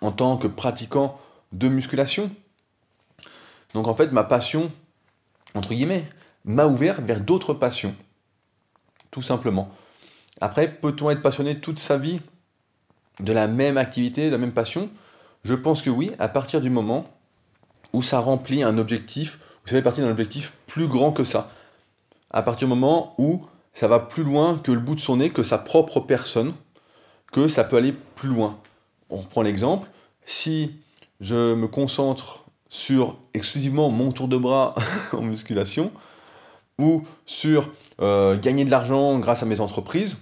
en 0.00 0.12
tant 0.12 0.36
que 0.36 0.46
pratiquant 0.46 1.18
de 1.52 1.68
musculation. 1.68 2.30
Donc 3.74 3.88
en 3.88 3.94
fait, 3.94 4.12
ma 4.12 4.24
passion, 4.24 4.72
entre 5.54 5.74
guillemets, 5.74 6.08
m'a 6.44 6.66
ouvert 6.66 7.00
vers 7.00 7.20
d'autres 7.20 7.54
passions. 7.54 7.94
Tout 9.10 9.22
simplement. 9.22 9.70
Après, 10.40 10.68
peut-on 10.68 11.10
être 11.10 11.22
passionné 11.22 11.58
toute 11.58 11.78
sa 11.78 11.98
vie 11.98 12.20
de 13.20 13.32
la 13.32 13.46
même 13.46 13.76
activité, 13.76 14.26
de 14.26 14.32
la 14.32 14.38
même 14.38 14.52
passion? 14.52 14.90
Je 15.44 15.54
pense 15.54 15.82
que 15.82 15.90
oui, 15.90 16.12
à 16.18 16.28
partir 16.28 16.60
du 16.60 16.70
moment 16.70 17.04
où 17.92 18.02
ça 18.02 18.20
remplit 18.20 18.62
un 18.62 18.78
objectif, 18.78 19.38
où 19.64 19.68
ça 19.68 19.76
fait 19.76 19.82
partie 19.82 20.00
d'un 20.00 20.10
objectif 20.10 20.54
plus 20.66 20.88
grand 20.88 21.12
que 21.12 21.24
ça. 21.24 21.50
À 22.30 22.42
partir 22.42 22.66
du 22.66 22.74
moment 22.74 23.14
où 23.18 23.44
ça 23.74 23.88
va 23.88 23.98
plus 23.98 24.24
loin 24.24 24.58
que 24.58 24.72
le 24.72 24.80
bout 24.80 24.94
de 24.94 25.00
son 25.00 25.18
nez, 25.18 25.30
que 25.30 25.42
sa 25.42 25.58
propre 25.58 26.00
personne, 26.00 26.54
que 27.32 27.48
ça 27.48 27.64
peut 27.64 27.76
aller 27.76 27.92
plus 27.92 28.28
loin. 28.28 28.58
On 29.12 29.18
reprend 29.18 29.42
l'exemple, 29.42 29.88
si 30.24 30.70
je 31.20 31.54
me 31.54 31.68
concentre 31.68 32.46
sur 32.70 33.18
exclusivement 33.34 33.90
mon 33.90 34.10
tour 34.10 34.26
de 34.26 34.38
bras 34.38 34.74
en 35.12 35.20
musculation, 35.20 35.92
ou 36.78 37.04
sur 37.26 37.70
euh, 38.00 38.38
gagner 38.38 38.64
de 38.64 38.70
l'argent 38.70 39.18
grâce 39.18 39.42
à 39.42 39.46
mes 39.46 39.60
entreprises, 39.60 40.16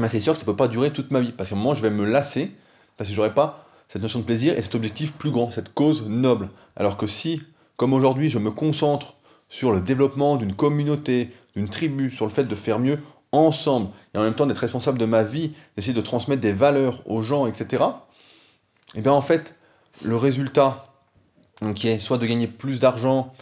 ben 0.00 0.08
c'est 0.08 0.18
sûr 0.18 0.32
que 0.32 0.40
ça 0.40 0.42
ne 0.42 0.46
peut 0.46 0.56
pas 0.56 0.66
durer 0.66 0.92
toute 0.92 1.12
ma 1.12 1.20
vie. 1.20 1.30
Parce 1.30 1.50
qu'à 1.50 1.54
un 1.54 1.58
moment, 1.58 1.74
je 1.74 1.82
vais 1.82 1.90
me 1.90 2.04
lasser, 2.04 2.50
parce 2.96 3.08
que 3.08 3.14
je 3.14 3.20
n'aurai 3.20 3.32
pas 3.32 3.64
cette 3.88 4.02
notion 4.02 4.18
de 4.18 4.24
plaisir 4.24 4.58
et 4.58 4.62
cet 4.62 4.74
objectif 4.74 5.12
plus 5.12 5.30
grand, 5.30 5.52
cette 5.52 5.72
cause 5.72 6.08
noble. 6.08 6.50
Alors 6.74 6.96
que 6.96 7.06
si, 7.06 7.40
comme 7.76 7.92
aujourd'hui, 7.92 8.28
je 8.28 8.40
me 8.40 8.50
concentre 8.50 9.14
sur 9.48 9.70
le 9.70 9.80
développement 9.80 10.36
d'une 10.36 10.54
communauté, 10.54 11.30
d'une 11.54 11.68
tribu, 11.68 12.10
sur 12.10 12.26
le 12.26 12.32
fait 12.32 12.44
de 12.44 12.54
faire 12.56 12.80
mieux 12.80 12.98
ensemble, 13.32 13.90
et 14.14 14.18
en 14.18 14.22
même 14.22 14.34
temps 14.34 14.46
d'être 14.46 14.58
responsable 14.58 14.98
de 14.98 15.04
ma 15.04 15.22
vie, 15.22 15.52
d'essayer 15.76 15.94
de 15.94 16.00
transmettre 16.00 16.40
des 16.40 16.52
valeurs 16.52 17.02
aux 17.08 17.22
gens, 17.22 17.46
etc., 17.46 17.84
et 18.94 18.98
eh 18.98 19.02
bien 19.02 19.12
en 19.12 19.20
fait, 19.20 19.54
le 20.02 20.16
résultat, 20.16 20.92
qui 21.76 21.86
est 21.86 22.00
soit 22.00 22.18
de 22.18 22.26
gagner 22.26 22.48
plus 22.48 22.80
d'argent, 22.80 23.32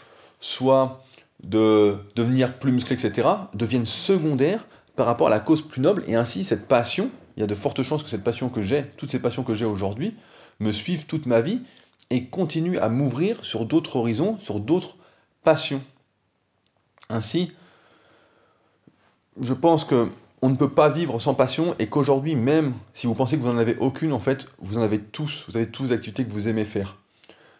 soit 0.41 1.03
de 1.43 1.97
devenir 2.17 2.59
plus 2.59 2.71
musclé, 2.71 3.03
etc., 3.03 3.29
deviennent 3.55 3.87
secondaires 3.87 4.67
par 4.95 5.07
rapport 5.07 5.29
à 5.29 5.31
la 5.31 5.41
cause 5.41 5.63
plus 5.63 5.81
noble, 5.81 6.05
et 6.07 6.17
ainsi 6.17 6.45
cette 6.45 6.69
passion, 6.69 7.11
il 7.37 7.41
y 7.41 7.45
a 7.45 7.47
de 7.47 7.55
fortes 7.55 7.83
chances 7.83 8.03
que 8.03 8.11
cette 8.11 8.25
passion 8.25 8.51
que 8.51 8.61
j'ai, 8.61 8.85
toutes 8.99 9.11
ces 9.11 9.21
passions 9.21 9.43
que 9.43 9.55
j'ai 9.55 9.65
aujourd'hui, 9.65 10.15
me 10.61 10.73
suivent 10.73 11.07
toute 11.07 11.25
ma 11.25 11.41
vie 11.41 11.61
et 12.11 12.25
continuent 12.25 12.79
à 12.79 12.89
m'ouvrir 12.89 13.45
sur 13.45 13.65
d'autres 13.65 13.97
horizons, 13.97 14.39
sur 14.41 14.61
d'autres 14.61 14.97
passions. 15.45 15.81
Ainsi, 17.09 17.53
je 19.41 19.55
pense 19.55 19.85
que 19.85 20.09
on 20.41 20.51
ne 20.51 20.57
peut 20.57 20.71
pas 20.71 20.89
vivre 20.89 21.19
sans 21.19 21.35
passion 21.35 21.75
et 21.79 21.89
qu'aujourd'hui, 21.89 22.37
même 22.37 22.75
si 22.95 23.07
vous 23.07 23.15
pensez 23.15 23.37
que 23.37 23.43
vous 23.43 23.49
n'en 23.49 23.59
avez 23.59 23.77
aucune, 23.79 24.13
en 24.13 24.21
fait, 24.21 24.47
vous 24.61 24.79
en 24.79 24.83
avez 24.83 25.01
tous. 25.01 25.45
Vous 25.49 25.57
avez 25.57 25.67
tous 25.67 25.89
des 25.89 25.93
activités 25.93 26.25
que 26.25 26.31
vous 26.31 26.47
aimez 26.47 26.65
faire. 26.65 26.97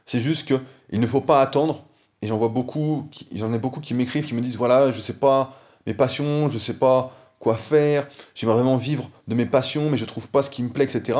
C'est 0.07 0.21
juste 0.21 0.47
qu'il 0.47 1.01
ne 1.01 1.07
faut 1.07 1.21
pas 1.21 1.43
attendre, 1.43 1.85
et 2.23 2.27
j'en 2.27 2.37
vois 2.37 2.49
beaucoup, 2.49 3.09
j'en 3.33 3.53
ai 3.53 3.59
beaucoup 3.59 3.81
qui 3.81 3.95
m'écrivent, 3.95 4.27
qui 4.27 4.35
me 4.35 4.41
disent 4.41 4.57
voilà, 4.57 4.91
je 4.91 5.01
sais 5.01 5.13
pas 5.13 5.57
mes 5.87 5.95
passions, 5.95 6.49
je 6.49 6.59
sais 6.59 6.75
pas 6.75 7.13
quoi 7.39 7.57
faire, 7.57 8.09
j'aimerais 8.35 8.57
vraiment 8.57 8.77
vivre 8.77 9.11
de 9.27 9.35
mes 9.35 9.47
passions, 9.47 9.91
mais 9.91 9.97
je 9.97 10.05
trouve 10.05 10.29
pas 10.29 10.43
ce 10.43 10.51
qui 10.51 10.63
me 10.63 10.71
plaît, 10.71 10.85
etc. 10.85 11.19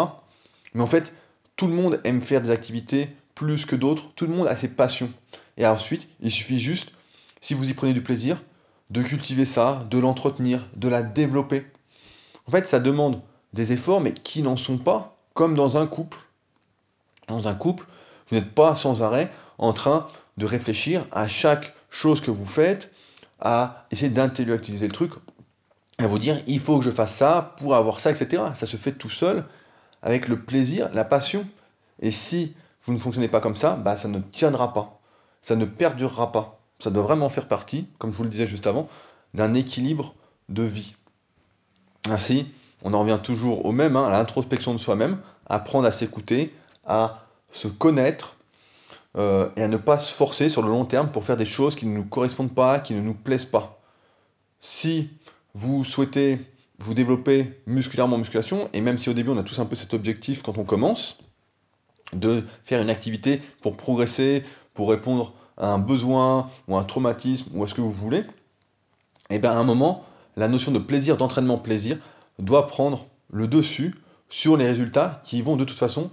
Mais 0.75 0.83
en 0.83 0.87
fait, 0.87 1.13
tout 1.57 1.67
le 1.67 1.75
monde 1.75 2.01
aime 2.05 2.21
faire 2.21 2.41
des 2.41 2.51
activités 2.51 3.11
plus 3.35 3.67
que 3.67 3.77
d'autres, 3.77 4.11
tout 4.15 4.27
le 4.27 4.35
monde 4.35 4.47
a 4.47 4.57
ses 4.57 4.69
passions. 4.69 5.11
Et 5.57 5.67
ensuite, 5.67 6.09
il 6.21 6.31
suffit 6.31 6.59
juste, 6.59 6.93
si 7.41 7.55
vous 7.55 7.69
y 7.69 7.75
prenez 7.75 7.93
du 7.93 8.03
plaisir, 8.03 8.43
de 8.91 9.03
cultiver 9.03 9.45
ça, 9.45 9.85
de 9.91 9.99
l'entretenir, 9.99 10.67
de 10.77 10.89
la 10.89 11.03
développer. 11.03 11.67
En 12.47 12.51
fait, 12.51 12.67
ça 12.67 12.81
demande 12.81 13.21
des 13.53 13.73
efforts, 13.73 14.01
mais 14.01 14.13
qui 14.13 14.43
n'en 14.43 14.57
sont 14.57 14.79
pas, 14.79 15.17
comme 15.35 15.55
dans 15.55 15.77
un 15.77 15.87
couple. 15.87 16.19
Dans 17.29 17.49
un 17.49 17.55
couple, 17.55 17.87
vous 18.29 18.37
n'êtes 18.37 18.55
pas 18.55 18.75
sans 18.75 19.03
arrêt 19.03 19.31
en 19.59 19.73
train 19.73 20.09
de 20.37 20.47
réfléchir 20.47 21.07
à 21.13 21.29
chaque 21.29 21.75
chose 21.91 22.21
que 22.21 22.31
vous 22.31 22.47
faites, 22.47 22.93
à 23.41 23.87
essayer 23.91 24.11
d'intellectualiser 24.11 24.87
le 24.87 24.93
truc, 24.93 25.13
à 25.99 26.07
vous 26.07 26.19
dire 26.19 26.41
il 26.47 26.61
faut 26.61 26.79
que 26.79 26.85
je 26.85 26.91
fasse 26.91 27.15
ça 27.15 27.55
pour 27.59 27.75
avoir 27.75 28.01
ça, 28.01 28.11
etc. 28.11 28.43
Ça 28.55 28.67
se 28.67 28.77
fait 28.77 28.93
tout 28.93 29.11
seul, 29.11 29.45
avec 30.03 30.29
le 30.29 30.41
plaisir, 30.41 30.91
la 30.95 31.05
passion. 31.05 31.47
Et 32.01 32.11
si 32.11 32.55
vous 32.85 32.93
ne 32.93 32.99
fonctionnez 32.99 33.29
pas 33.29 33.41
comme 33.41 33.57
ça, 33.57 33.75
bah, 33.75 33.97
ça 33.97 34.09
ne 34.09 34.21
tiendra 34.21 34.73
pas, 34.73 35.01
ça 35.43 35.57
ne 35.57 35.65
perdurera 35.65 36.33
pas 36.33 36.58
ça 36.79 36.91
doit 36.91 37.03
vraiment 37.03 37.29
faire 37.29 37.49
partie, 37.49 37.87
comme 37.99 38.13
je 38.13 38.17
vous 38.17 38.25
le 38.25 38.31
disais 38.31 38.47
juste 38.47 38.67
avant, 38.67 38.89
d'un 39.35 39.55
équilibre 39.55 40.15
de 40.49 40.63
vie. 40.63 40.95
Ainsi, 42.09 42.47
on 42.83 42.95
en 42.95 43.01
revient 43.01 43.19
toujours 43.23 43.65
au 43.67 43.73
même, 43.73 43.97
hein, 43.97 44.07
à 44.07 44.11
l'introspection 44.11 44.73
de 44.73 44.79
soi-même, 44.79 45.19
apprendre 45.47 45.87
à 45.87 45.91
s'écouter, 45.91 46.55
à 46.87 47.27
se 47.51 47.69
connaître 47.69 48.37
euh, 49.17 49.49
et 49.57 49.63
à 49.63 49.69
ne 49.69 49.77
pas 49.77 49.99
se 49.99 50.13
forcer 50.15 50.49
sur 50.49 50.63
le 50.63 50.69
long 50.69 50.85
terme 50.85 51.11
pour 51.11 51.25
faire 51.25 51.37
des 51.37 51.45
choses 51.45 51.75
qui 51.75 51.87
ne 51.87 51.95
nous 51.95 52.05
correspondent 52.05 52.55
pas, 52.55 52.79
qui 52.79 52.95
ne 52.95 53.01
nous 53.01 53.15
plaisent 53.15 53.47
pas. 53.47 53.81
Si 54.61 55.11
vous 55.55 55.85
souhaitez 55.85 56.39
vous 56.79 56.95
développer 56.95 57.61
musculairement 57.67 58.17
en 58.17 58.19
musculation, 58.19 58.71
et 58.73 58.81
même 58.81 58.99
si 58.99 59.09
au 59.11 59.13
début 59.13 59.31
on 59.31 59.39
a 59.39 59.43
tous 59.43 59.59
un 59.59 59.67
peu 59.67 59.75
cet 59.75 59.95
objectif 59.95 60.43
quand 60.43 60.59
on 60.59 60.65
commence, 60.65 61.19
de 62.13 62.45
faire 62.65 62.81
une 62.81 62.91
activité 62.91 63.43
pour 63.61 63.77
progresser, 63.77 64.45
pour 64.75 64.89
répondre 64.89 65.35
un 65.59 65.79
besoin 65.79 66.49
ou 66.69 66.77
un 66.77 66.85
traumatisme 66.85 67.51
ou 67.55 67.65
à 67.65 67.67
ce 67.67 67.75
que 67.75 67.81
vous 67.81 67.93
voulez, 67.93 68.25
et 69.31 69.35
eh 69.35 69.39
bien 69.39 69.51
à 69.51 69.57
un 69.57 69.65
moment, 69.65 70.05
la 70.37 70.49
notion 70.49 70.73
de 70.73 70.79
plaisir, 70.79 71.17
d'entraînement 71.17 71.59
plaisir, 71.59 71.99
doit 72.39 72.67
prendre 72.67 73.07
le 73.31 73.47
dessus 73.47 73.95
sur 74.31 74.57
les 74.57 74.67
résultats 74.67 75.21
qui 75.25 75.43
vont 75.43 75.57
de 75.57 75.65
toute 75.65 75.79
façon 75.79 76.11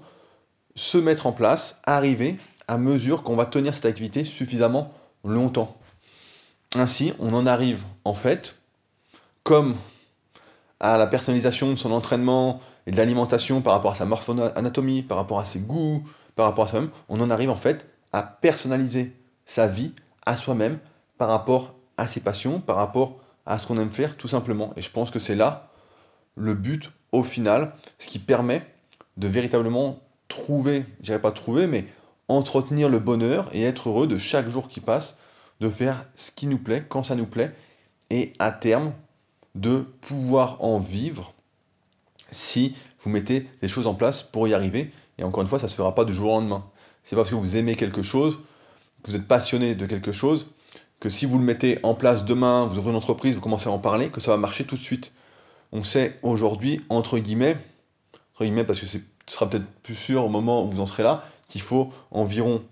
se 0.75 0.97
mettre 0.97 1.27
en 1.27 1.31
place, 1.31 1.79
arriver 1.85 2.37
à 2.67 2.77
mesure 2.77 3.23
qu'on 3.23 3.35
va 3.35 3.45
tenir 3.45 3.73
cette 3.73 3.85
activité 3.85 4.23
suffisamment 4.23 4.91
longtemps. 5.23 5.77
Ainsi, 6.73 7.13
on 7.19 7.33
en 7.33 7.45
arrive 7.45 7.83
en 8.03 8.13
fait, 8.13 8.57
comme 9.43 9.75
à 10.79 10.97
la 10.97 11.07
personnalisation 11.07 11.71
de 11.71 11.77
son 11.77 11.91
entraînement 11.91 12.59
et 12.85 12.91
de 12.91 12.97
l'alimentation 12.97 13.61
par 13.61 13.73
rapport 13.73 13.93
à 13.93 13.95
sa 13.95 14.05
morpho-anatomie, 14.05 15.03
par 15.03 15.17
rapport 15.17 15.39
à 15.39 15.45
ses 15.45 15.59
goûts, 15.59 16.03
par 16.35 16.47
rapport 16.47 16.65
à 16.65 16.67
soi-même, 16.67 16.89
on 17.07 17.21
en 17.21 17.29
arrive 17.29 17.49
en 17.49 17.55
fait 17.55 17.87
à 18.11 18.23
personnaliser 18.23 19.13
sa 19.45 19.67
vie 19.67 19.93
à 20.25 20.35
soi-même 20.35 20.79
par 21.17 21.29
rapport 21.29 21.75
à 21.97 22.07
ses 22.07 22.19
passions, 22.19 22.59
par 22.59 22.75
rapport 22.75 23.19
à 23.45 23.59
ce 23.59 23.67
qu'on 23.67 23.77
aime 23.77 23.91
faire 23.91 24.17
tout 24.17 24.27
simplement. 24.27 24.73
Et 24.75 24.81
je 24.81 24.89
pense 24.89 25.11
que 25.11 25.19
c'est 25.19 25.35
là 25.35 25.69
le 26.35 26.53
but 26.53 26.91
au 27.11 27.23
final, 27.23 27.73
ce 27.97 28.07
qui 28.07 28.19
permet 28.19 28.65
de 29.17 29.27
véritablement 29.27 29.99
trouver, 30.27 30.85
je 30.99 31.05
dirais 31.05 31.21
pas 31.21 31.31
trouver, 31.31 31.67
mais 31.67 31.85
entretenir 32.27 32.89
le 32.89 32.99
bonheur 32.99 33.49
et 33.53 33.63
être 33.63 33.89
heureux 33.89 34.07
de 34.07 34.17
chaque 34.17 34.49
jour 34.49 34.67
qui 34.67 34.81
passe, 34.81 35.15
de 35.61 35.69
faire 35.69 36.05
ce 36.15 36.31
qui 36.31 36.47
nous 36.47 36.57
plaît, 36.57 36.85
quand 36.87 37.03
ça 37.03 37.15
nous 37.15 37.25
plaît, 37.25 37.53
et 38.09 38.33
à 38.39 38.51
terme, 38.51 38.91
de 39.53 39.85
pouvoir 40.01 40.61
en 40.61 40.79
vivre 40.79 41.33
si 42.31 42.75
vous 42.99 43.09
mettez 43.09 43.49
les 43.61 43.69
choses 43.69 43.87
en 43.87 43.93
place 43.93 44.21
pour 44.21 44.47
y 44.47 44.53
arriver. 44.53 44.91
Et 45.17 45.23
encore 45.23 45.41
une 45.41 45.47
fois, 45.47 45.59
ça 45.59 45.67
ne 45.67 45.71
se 45.71 45.75
fera 45.75 45.95
pas 45.95 46.03
du 46.03 46.13
jour 46.13 46.31
au 46.31 46.39
lendemain. 46.39 46.65
C'est 47.05 47.15
parce 47.15 47.29
que 47.29 47.35
vous 47.35 47.55
aimez 47.55 47.75
quelque 47.75 48.01
chose 48.01 48.39
vous 49.07 49.15
êtes 49.15 49.27
passionné 49.27 49.75
de 49.75 49.85
quelque 49.85 50.11
chose, 50.11 50.47
que 50.99 51.09
si 51.09 51.25
vous 51.25 51.37
le 51.37 51.43
mettez 51.43 51.79
en 51.83 51.93
place 51.93 52.25
demain, 52.25 52.65
vous 52.65 52.77
ouvrez 52.77 52.91
une 52.91 52.97
entreprise, 52.97 53.35
vous 53.35 53.41
commencez 53.41 53.69
à 53.69 53.71
en 53.71 53.79
parler, 53.79 54.09
que 54.09 54.21
ça 54.21 54.31
va 54.31 54.37
marcher 54.37 54.65
tout 54.65 54.75
de 54.75 54.81
suite. 54.81 55.11
On 55.71 55.83
sait 55.83 56.17
aujourd'hui, 56.23 56.81
entre 56.89 57.19
guillemets, 57.19 57.57
entre 58.33 58.45
guillemets 58.45 58.63
parce 58.63 58.79
que 58.79 58.85
ce 58.85 58.97
sera 59.27 59.49
peut-être 59.49 59.65
plus 59.83 59.95
sûr 59.95 60.23
au 60.23 60.29
moment 60.29 60.63
où 60.63 60.67
vous 60.67 60.81
en 60.81 60.85
serez 60.85 61.03
là, 61.03 61.23
qu'il 61.47 61.61
faut 61.61 61.89
environ 62.11 62.63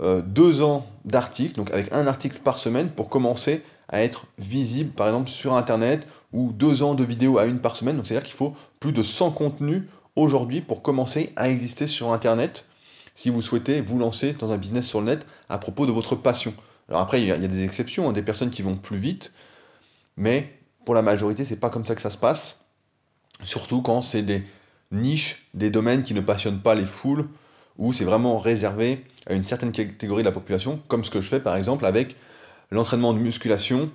euh, 0.00 0.22
deux 0.22 0.62
ans 0.62 0.86
d'articles, 1.04 1.56
donc 1.56 1.70
avec 1.70 1.92
un 1.92 2.06
article 2.06 2.38
par 2.38 2.58
semaine, 2.58 2.90
pour 2.90 3.08
commencer 3.08 3.62
à 3.88 4.02
être 4.02 4.26
visible, 4.38 4.90
par 4.90 5.06
exemple, 5.06 5.30
sur 5.30 5.54
Internet, 5.54 6.06
ou 6.32 6.52
deux 6.52 6.82
ans 6.82 6.94
de 6.94 7.04
vidéos 7.04 7.38
à 7.38 7.46
une 7.46 7.60
par 7.60 7.76
semaine. 7.76 7.96
Donc 7.96 8.06
c'est-à-dire 8.06 8.26
qu'il 8.26 8.36
faut 8.36 8.52
plus 8.80 8.92
de 8.92 9.02
100 9.02 9.30
contenus 9.30 9.84
aujourd'hui 10.14 10.60
pour 10.60 10.82
commencer 10.82 11.32
à 11.36 11.48
exister 11.48 11.86
sur 11.86 12.12
Internet 12.12 12.66
si 13.18 13.30
vous 13.30 13.42
souhaitez 13.42 13.80
vous 13.80 13.98
lancer 13.98 14.34
dans 14.34 14.52
un 14.52 14.58
business 14.58 14.86
sur 14.86 15.00
le 15.00 15.06
net 15.06 15.26
à 15.48 15.58
propos 15.58 15.86
de 15.86 15.90
votre 15.90 16.14
passion. 16.14 16.54
Alors 16.88 17.00
après, 17.00 17.20
il 17.20 17.26
y 17.26 17.32
a, 17.32 17.36
des 17.36 17.64
exceptions, 17.64 18.08
hein, 18.08 18.12
des 18.12 18.22
personnes 18.22 18.48
qui 18.48 18.62
vont 18.62 18.76
plus 18.76 18.96
vite, 18.96 19.32
mais 20.16 20.54
pour 20.84 20.94
la 20.94 21.02
majorité, 21.02 21.44
c'est 21.44 21.56
pas 21.56 21.68
comme 21.68 21.84
ça 21.84 21.96
que 21.96 22.00
ça 22.00 22.10
se 22.10 22.16
passe. 22.16 22.60
Surtout 23.42 23.82
quand 23.82 24.02
c'est 24.02 24.22
des 24.22 24.44
niches, 24.92 25.48
des 25.52 25.68
domaines 25.68 26.04
qui 26.04 26.14
ne 26.14 26.20
passionnent 26.20 26.60
pas 26.60 26.76
les 26.76 26.84
foules, 26.84 27.26
ou 27.76 27.92
c'est 27.92 28.04
vraiment 28.04 28.38
réservé 28.38 29.04
à 29.26 29.34
une 29.34 29.42
certaine 29.42 29.72
catégorie 29.72 30.22
de 30.22 30.28
la 30.28 30.32
population, 30.32 30.80
comme 30.86 31.04
ce 31.04 31.10
que 31.10 31.20
je 31.20 31.28
fais 31.28 31.40
par 31.40 31.56
exemple 31.56 31.86
avec 31.86 32.14
l'entraînement 32.70 33.12
de 33.14 33.18
musculation, 33.18 33.90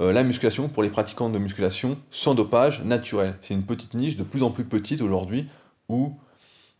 euh, 0.00 0.12
la 0.12 0.22
musculation 0.22 0.68
pour 0.68 0.82
les 0.82 0.90
pratiquants 0.90 1.30
de 1.30 1.38
musculation 1.38 1.96
sans 2.10 2.34
dopage 2.34 2.82
naturel. 2.84 3.38
C'est 3.40 3.54
une 3.54 3.64
petite 3.64 3.94
niche 3.94 4.18
de 4.18 4.22
plus 4.22 4.42
en 4.42 4.50
plus 4.50 4.64
petite 4.64 5.00
aujourd'hui 5.00 5.48
où 5.88 6.18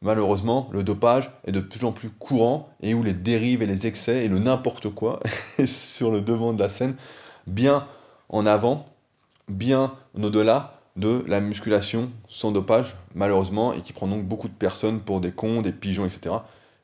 malheureusement, 0.02 0.68
le 0.72 0.82
dopage 0.82 1.30
est 1.44 1.52
de 1.52 1.60
plus 1.60 1.84
en 1.84 1.92
plus 1.92 2.10
courant 2.10 2.68
et 2.82 2.94
où 2.94 3.02
les 3.02 3.12
dérives 3.12 3.62
et 3.62 3.66
les 3.66 3.86
excès 3.86 4.24
et 4.24 4.28
le 4.28 4.38
n'importe 4.38 4.88
quoi 4.90 5.20
est 5.58 5.66
sur 5.66 6.10
le 6.10 6.20
devant 6.20 6.52
de 6.52 6.62
la 6.62 6.68
scène, 6.68 6.94
bien 7.46 7.86
en 8.28 8.46
avant, 8.46 8.86
bien 9.48 9.94
au-delà 10.20 10.80
de 10.96 11.24
la 11.26 11.40
musculation 11.40 12.10
sans 12.28 12.52
dopage, 12.52 12.96
malheureusement, 13.14 13.72
et 13.72 13.82
qui 13.82 13.92
prend 13.92 14.08
donc 14.08 14.24
beaucoup 14.24 14.48
de 14.48 14.54
personnes 14.54 15.00
pour 15.00 15.20
des 15.20 15.30
cons, 15.30 15.60
des 15.60 15.72
pigeons, 15.72 16.06
etc. 16.06 16.36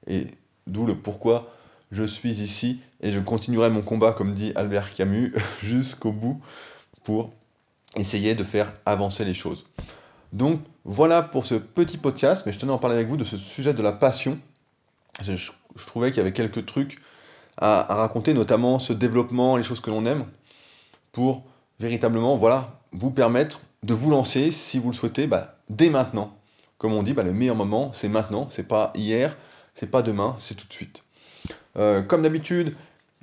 Et 0.06 0.26
d'où 0.66 0.86
le 0.86 0.94
pourquoi 0.94 1.50
je 1.90 2.04
suis 2.04 2.40
ici 2.40 2.80
et 3.00 3.10
je 3.12 3.20
continuerai 3.20 3.70
mon 3.70 3.82
combat, 3.82 4.12
comme 4.12 4.34
dit 4.34 4.52
Albert 4.54 4.94
Camus, 4.94 5.34
jusqu'au 5.62 6.12
bout 6.12 6.40
pour 7.04 7.30
essayer 7.96 8.34
de 8.34 8.44
faire 8.44 8.72
avancer 8.86 9.24
les 9.24 9.34
choses. 9.34 9.66
Donc 10.32 10.60
voilà 10.84 11.22
pour 11.22 11.46
ce 11.46 11.54
petit 11.54 11.98
podcast, 11.98 12.44
mais 12.46 12.52
je 12.52 12.58
tenais 12.58 12.72
à 12.72 12.74
en 12.74 12.78
parler 12.78 12.96
avec 12.96 13.08
vous 13.08 13.16
de 13.16 13.24
ce 13.24 13.36
sujet 13.36 13.74
de 13.74 13.82
la 13.82 13.92
passion. 13.92 14.38
Je, 15.20 15.34
trouvais 15.86 16.10
qu'il 16.10 16.18
y 16.18 16.20
avait 16.20 16.32
quelques 16.32 16.64
trucs 16.66 16.98
à, 17.58 17.94
raconter, 17.94 18.32
notamment 18.32 18.78
ce 18.78 18.92
développement, 18.92 19.56
les 19.56 19.62
choses 19.62 19.80
que 19.80 19.90
l'on 19.90 20.06
aime, 20.06 20.24
pour 21.12 21.44
véritablement 21.80 22.36
voilà, 22.36 22.80
vous 22.92 23.10
permettre 23.10 23.60
de 23.82 23.94
vous 23.94 24.10
lancer, 24.10 24.50
si 24.50 24.78
vous 24.78 24.90
le 24.90 24.94
souhaitez, 24.94 25.26
bah, 25.26 25.56
dès 25.68 25.90
maintenant. 25.90 26.34
Comme 26.78 26.94
on 26.94 27.02
dit, 27.02 27.12
bah, 27.12 27.22
le 27.22 27.32
meilleur 27.32 27.56
moment, 27.56 27.92
c'est 27.92 28.08
maintenant, 28.08 28.48
c'est 28.50 28.66
pas 28.66 28.92
hier, 28.94 29.36
c'est 29.74 29.90
pas 29.90 30.02
demain, 30.02 30.34
c'est 30.38 30.54
tout 30.54 30.66
de 30.66 30.72
suite. 30.72 31.02
Euh, 31.76 32.02
comme 32.02 32.22
d'habitude, 32.22 32.74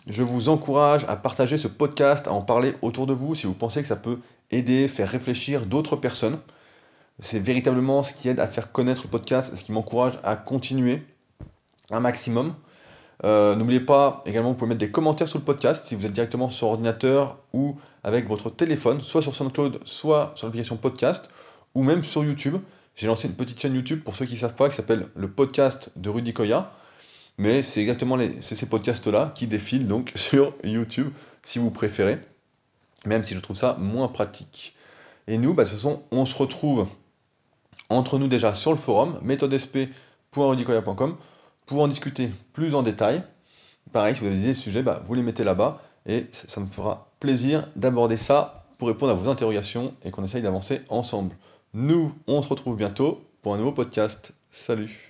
je 0.07 0.23
vous 0.23 0.49
encourage 0.49 1.05
à 1.07 1.15
partager 1.15 1.57
ce 1.57 1.67
podcast, 1.67 2.27
à 2.27 2.31
en 2.31 2.41
parler 2.41 2.75
autour 2.81 3.05
de 3.05 3.13
vous 3.13 3.35
si 3.35 3.47
vous 3.47 3.53
pensez 3.53 3.81
que 3.81 3.87
ça 3.87 3.95
peut 3.95 4.19
aider, 4.51 4.87
faire 4.87 5.09
réfléchir 5.09 5.65
d'autres 5.65 5.95
personnes. 5.95 6.39
C'est 7.21 7.39
véritablement 7.39 8.03
ce 8.03 8.13
qui 8.13 8.29
aide 8.29 8.39
à 8.39 8.47
faire 8.47 8.71
connaître 8.71 9.01
le 9.03 9.09
podcast, 9.09 9.55
ce 9.55 9.63
qui 9.63 9.71
m'encourage 9.71 10.19
à 10.23 10.35
continuer 10.35 11.03
un 11.91 11.99
maximum. 11.99 12.55
Euh, 13.25 13.55
n'oubliez 13.55 13.81
pas 13.81 14.23
également, 14.25 14.49
vous 14.49 14.55
pouvez 14.55 14.69
mettre 14.69 14.79
des 14.79 14.91
commentaires 14.91 15.27
sous 15.27 15.37
le 15.37 15.43
podcast 15.43 15.85
si 15.85 15.95
vous 15.95 16.05
êtes 16.05 16.13
directement 16.13 16.49
sur 16.49 16.67
ordinateur 16.67 17.37
ou 17.51 17.77
avec 18.03 18.27
votre 18.27 18.49
téléphone, 18.49 19.01
soit 19.01 19.21
sur 19.21 19.35
SoundCloud, 19.35 19.79
soit 19.83 20.31
sur 20.35 20.47
l'application 20.47 20.77
podcast, 20.77 21.29
ou 21.75 21.83
même 21.83 22.03
sur 22.03 22.23
YouTube. 22.23 22.55
J'ai 22.95 23.07
lancé 23.07 23.27
une 23.27 23.33
petite 23.33 23.59
chaîne 23.59 23.75
YouTube 23.75 24.01
pour 24.03 24.15
ceux 24.15 24.25
qui 24.25 24.35
ne 24.35 24.39
savent 24.39 24.55
pas 24.55 24.69
qui 24.69 24.75
s'appelle 24.75 25.07
le 25.15 25.29
podcast 25.29 25.91
de 25.97 26.09
Rudy 26.09 26.33
Koya. 26.33 26.71
Mais 27.37 27.63
c'est 27.63 27.81
exactement 27.81 28.17
ces 28.41 28.65
podcasts-là 28.65 29.31
qui 29.35 29.47
défilent 29.47 29.87
donc 29.87 30.11
sur 30.15 30.53
YouTube 30.63 31.11
si 31.43 31.59
vous 31.59 31.71
préférez, 31.71 32.19
même 33.05 33.23
si 33.23 33.35
je 33.35 33.39
trouve 33.39 33.57
ça 33.57 33.75
moins 33.79 34.07
pratique. 34.07 34.75
Et 35.27 35.37
nous, 35.37 35.53
bah, 35.53 35.63
de 35.63 35.69
toute 35.69 35.77
façon, 35.77 36.03
on 36.11 36.25
se 36.25 36.35
retrouve 36.35 36.87
entre 37.89 38.17
nous 38.19 38.27
déjà 38.27 38.53
sur 38.53 38.71
le 38.71 38.77
forum 38.77 39.19
méthodesp.rudicoya.com 39.21 41.17
pour 41.65 41.81
en 41.81 41.87
discuter 41.87 42.31
plus 42.53 42.75
en 42.75 42.83
détail. 42.83 43.23
Pareil, 43.91 44.15
si 44.15 44.21
vous 44.21 44.27
avez 44.27 44.37
des 44.37 44.53
sujets, 44.53 44.83
bah, 44.83 45.01
vous 45.05 45.13
les 45.15 45.23
mettez 45.23 45.43
là-bas 45.43 45.81
et 46.05 46.27
ça 46.31 46.61
me 46.61 46.67
fera 46.67 47.11
plaisir 47.19 47.67
d'aborder 47.75 48.17
ça 48.17 48.65
pour 48.77 48.87
répondre 48.87 49.11
à 49.11 49.15
vos 49.15 49.29
interrogations 49.29 49.93
et 50.03 50.11
qu'on 50.11 50.23
essaye 50.23 50.41
d'avancer 50.41 50.81
ensemble. 50.89 51.35
Nous, 51.73 52.13
on 52.27 52.41
se 52.41 52.49
retrouve 52.49 52.77
bientôt 52.77 53.23
pour 53.41 53.53
un 53.53 53.57
nouveau 53.57 53.71
podcast. 53.71 54.33
Salut 54.51 55.08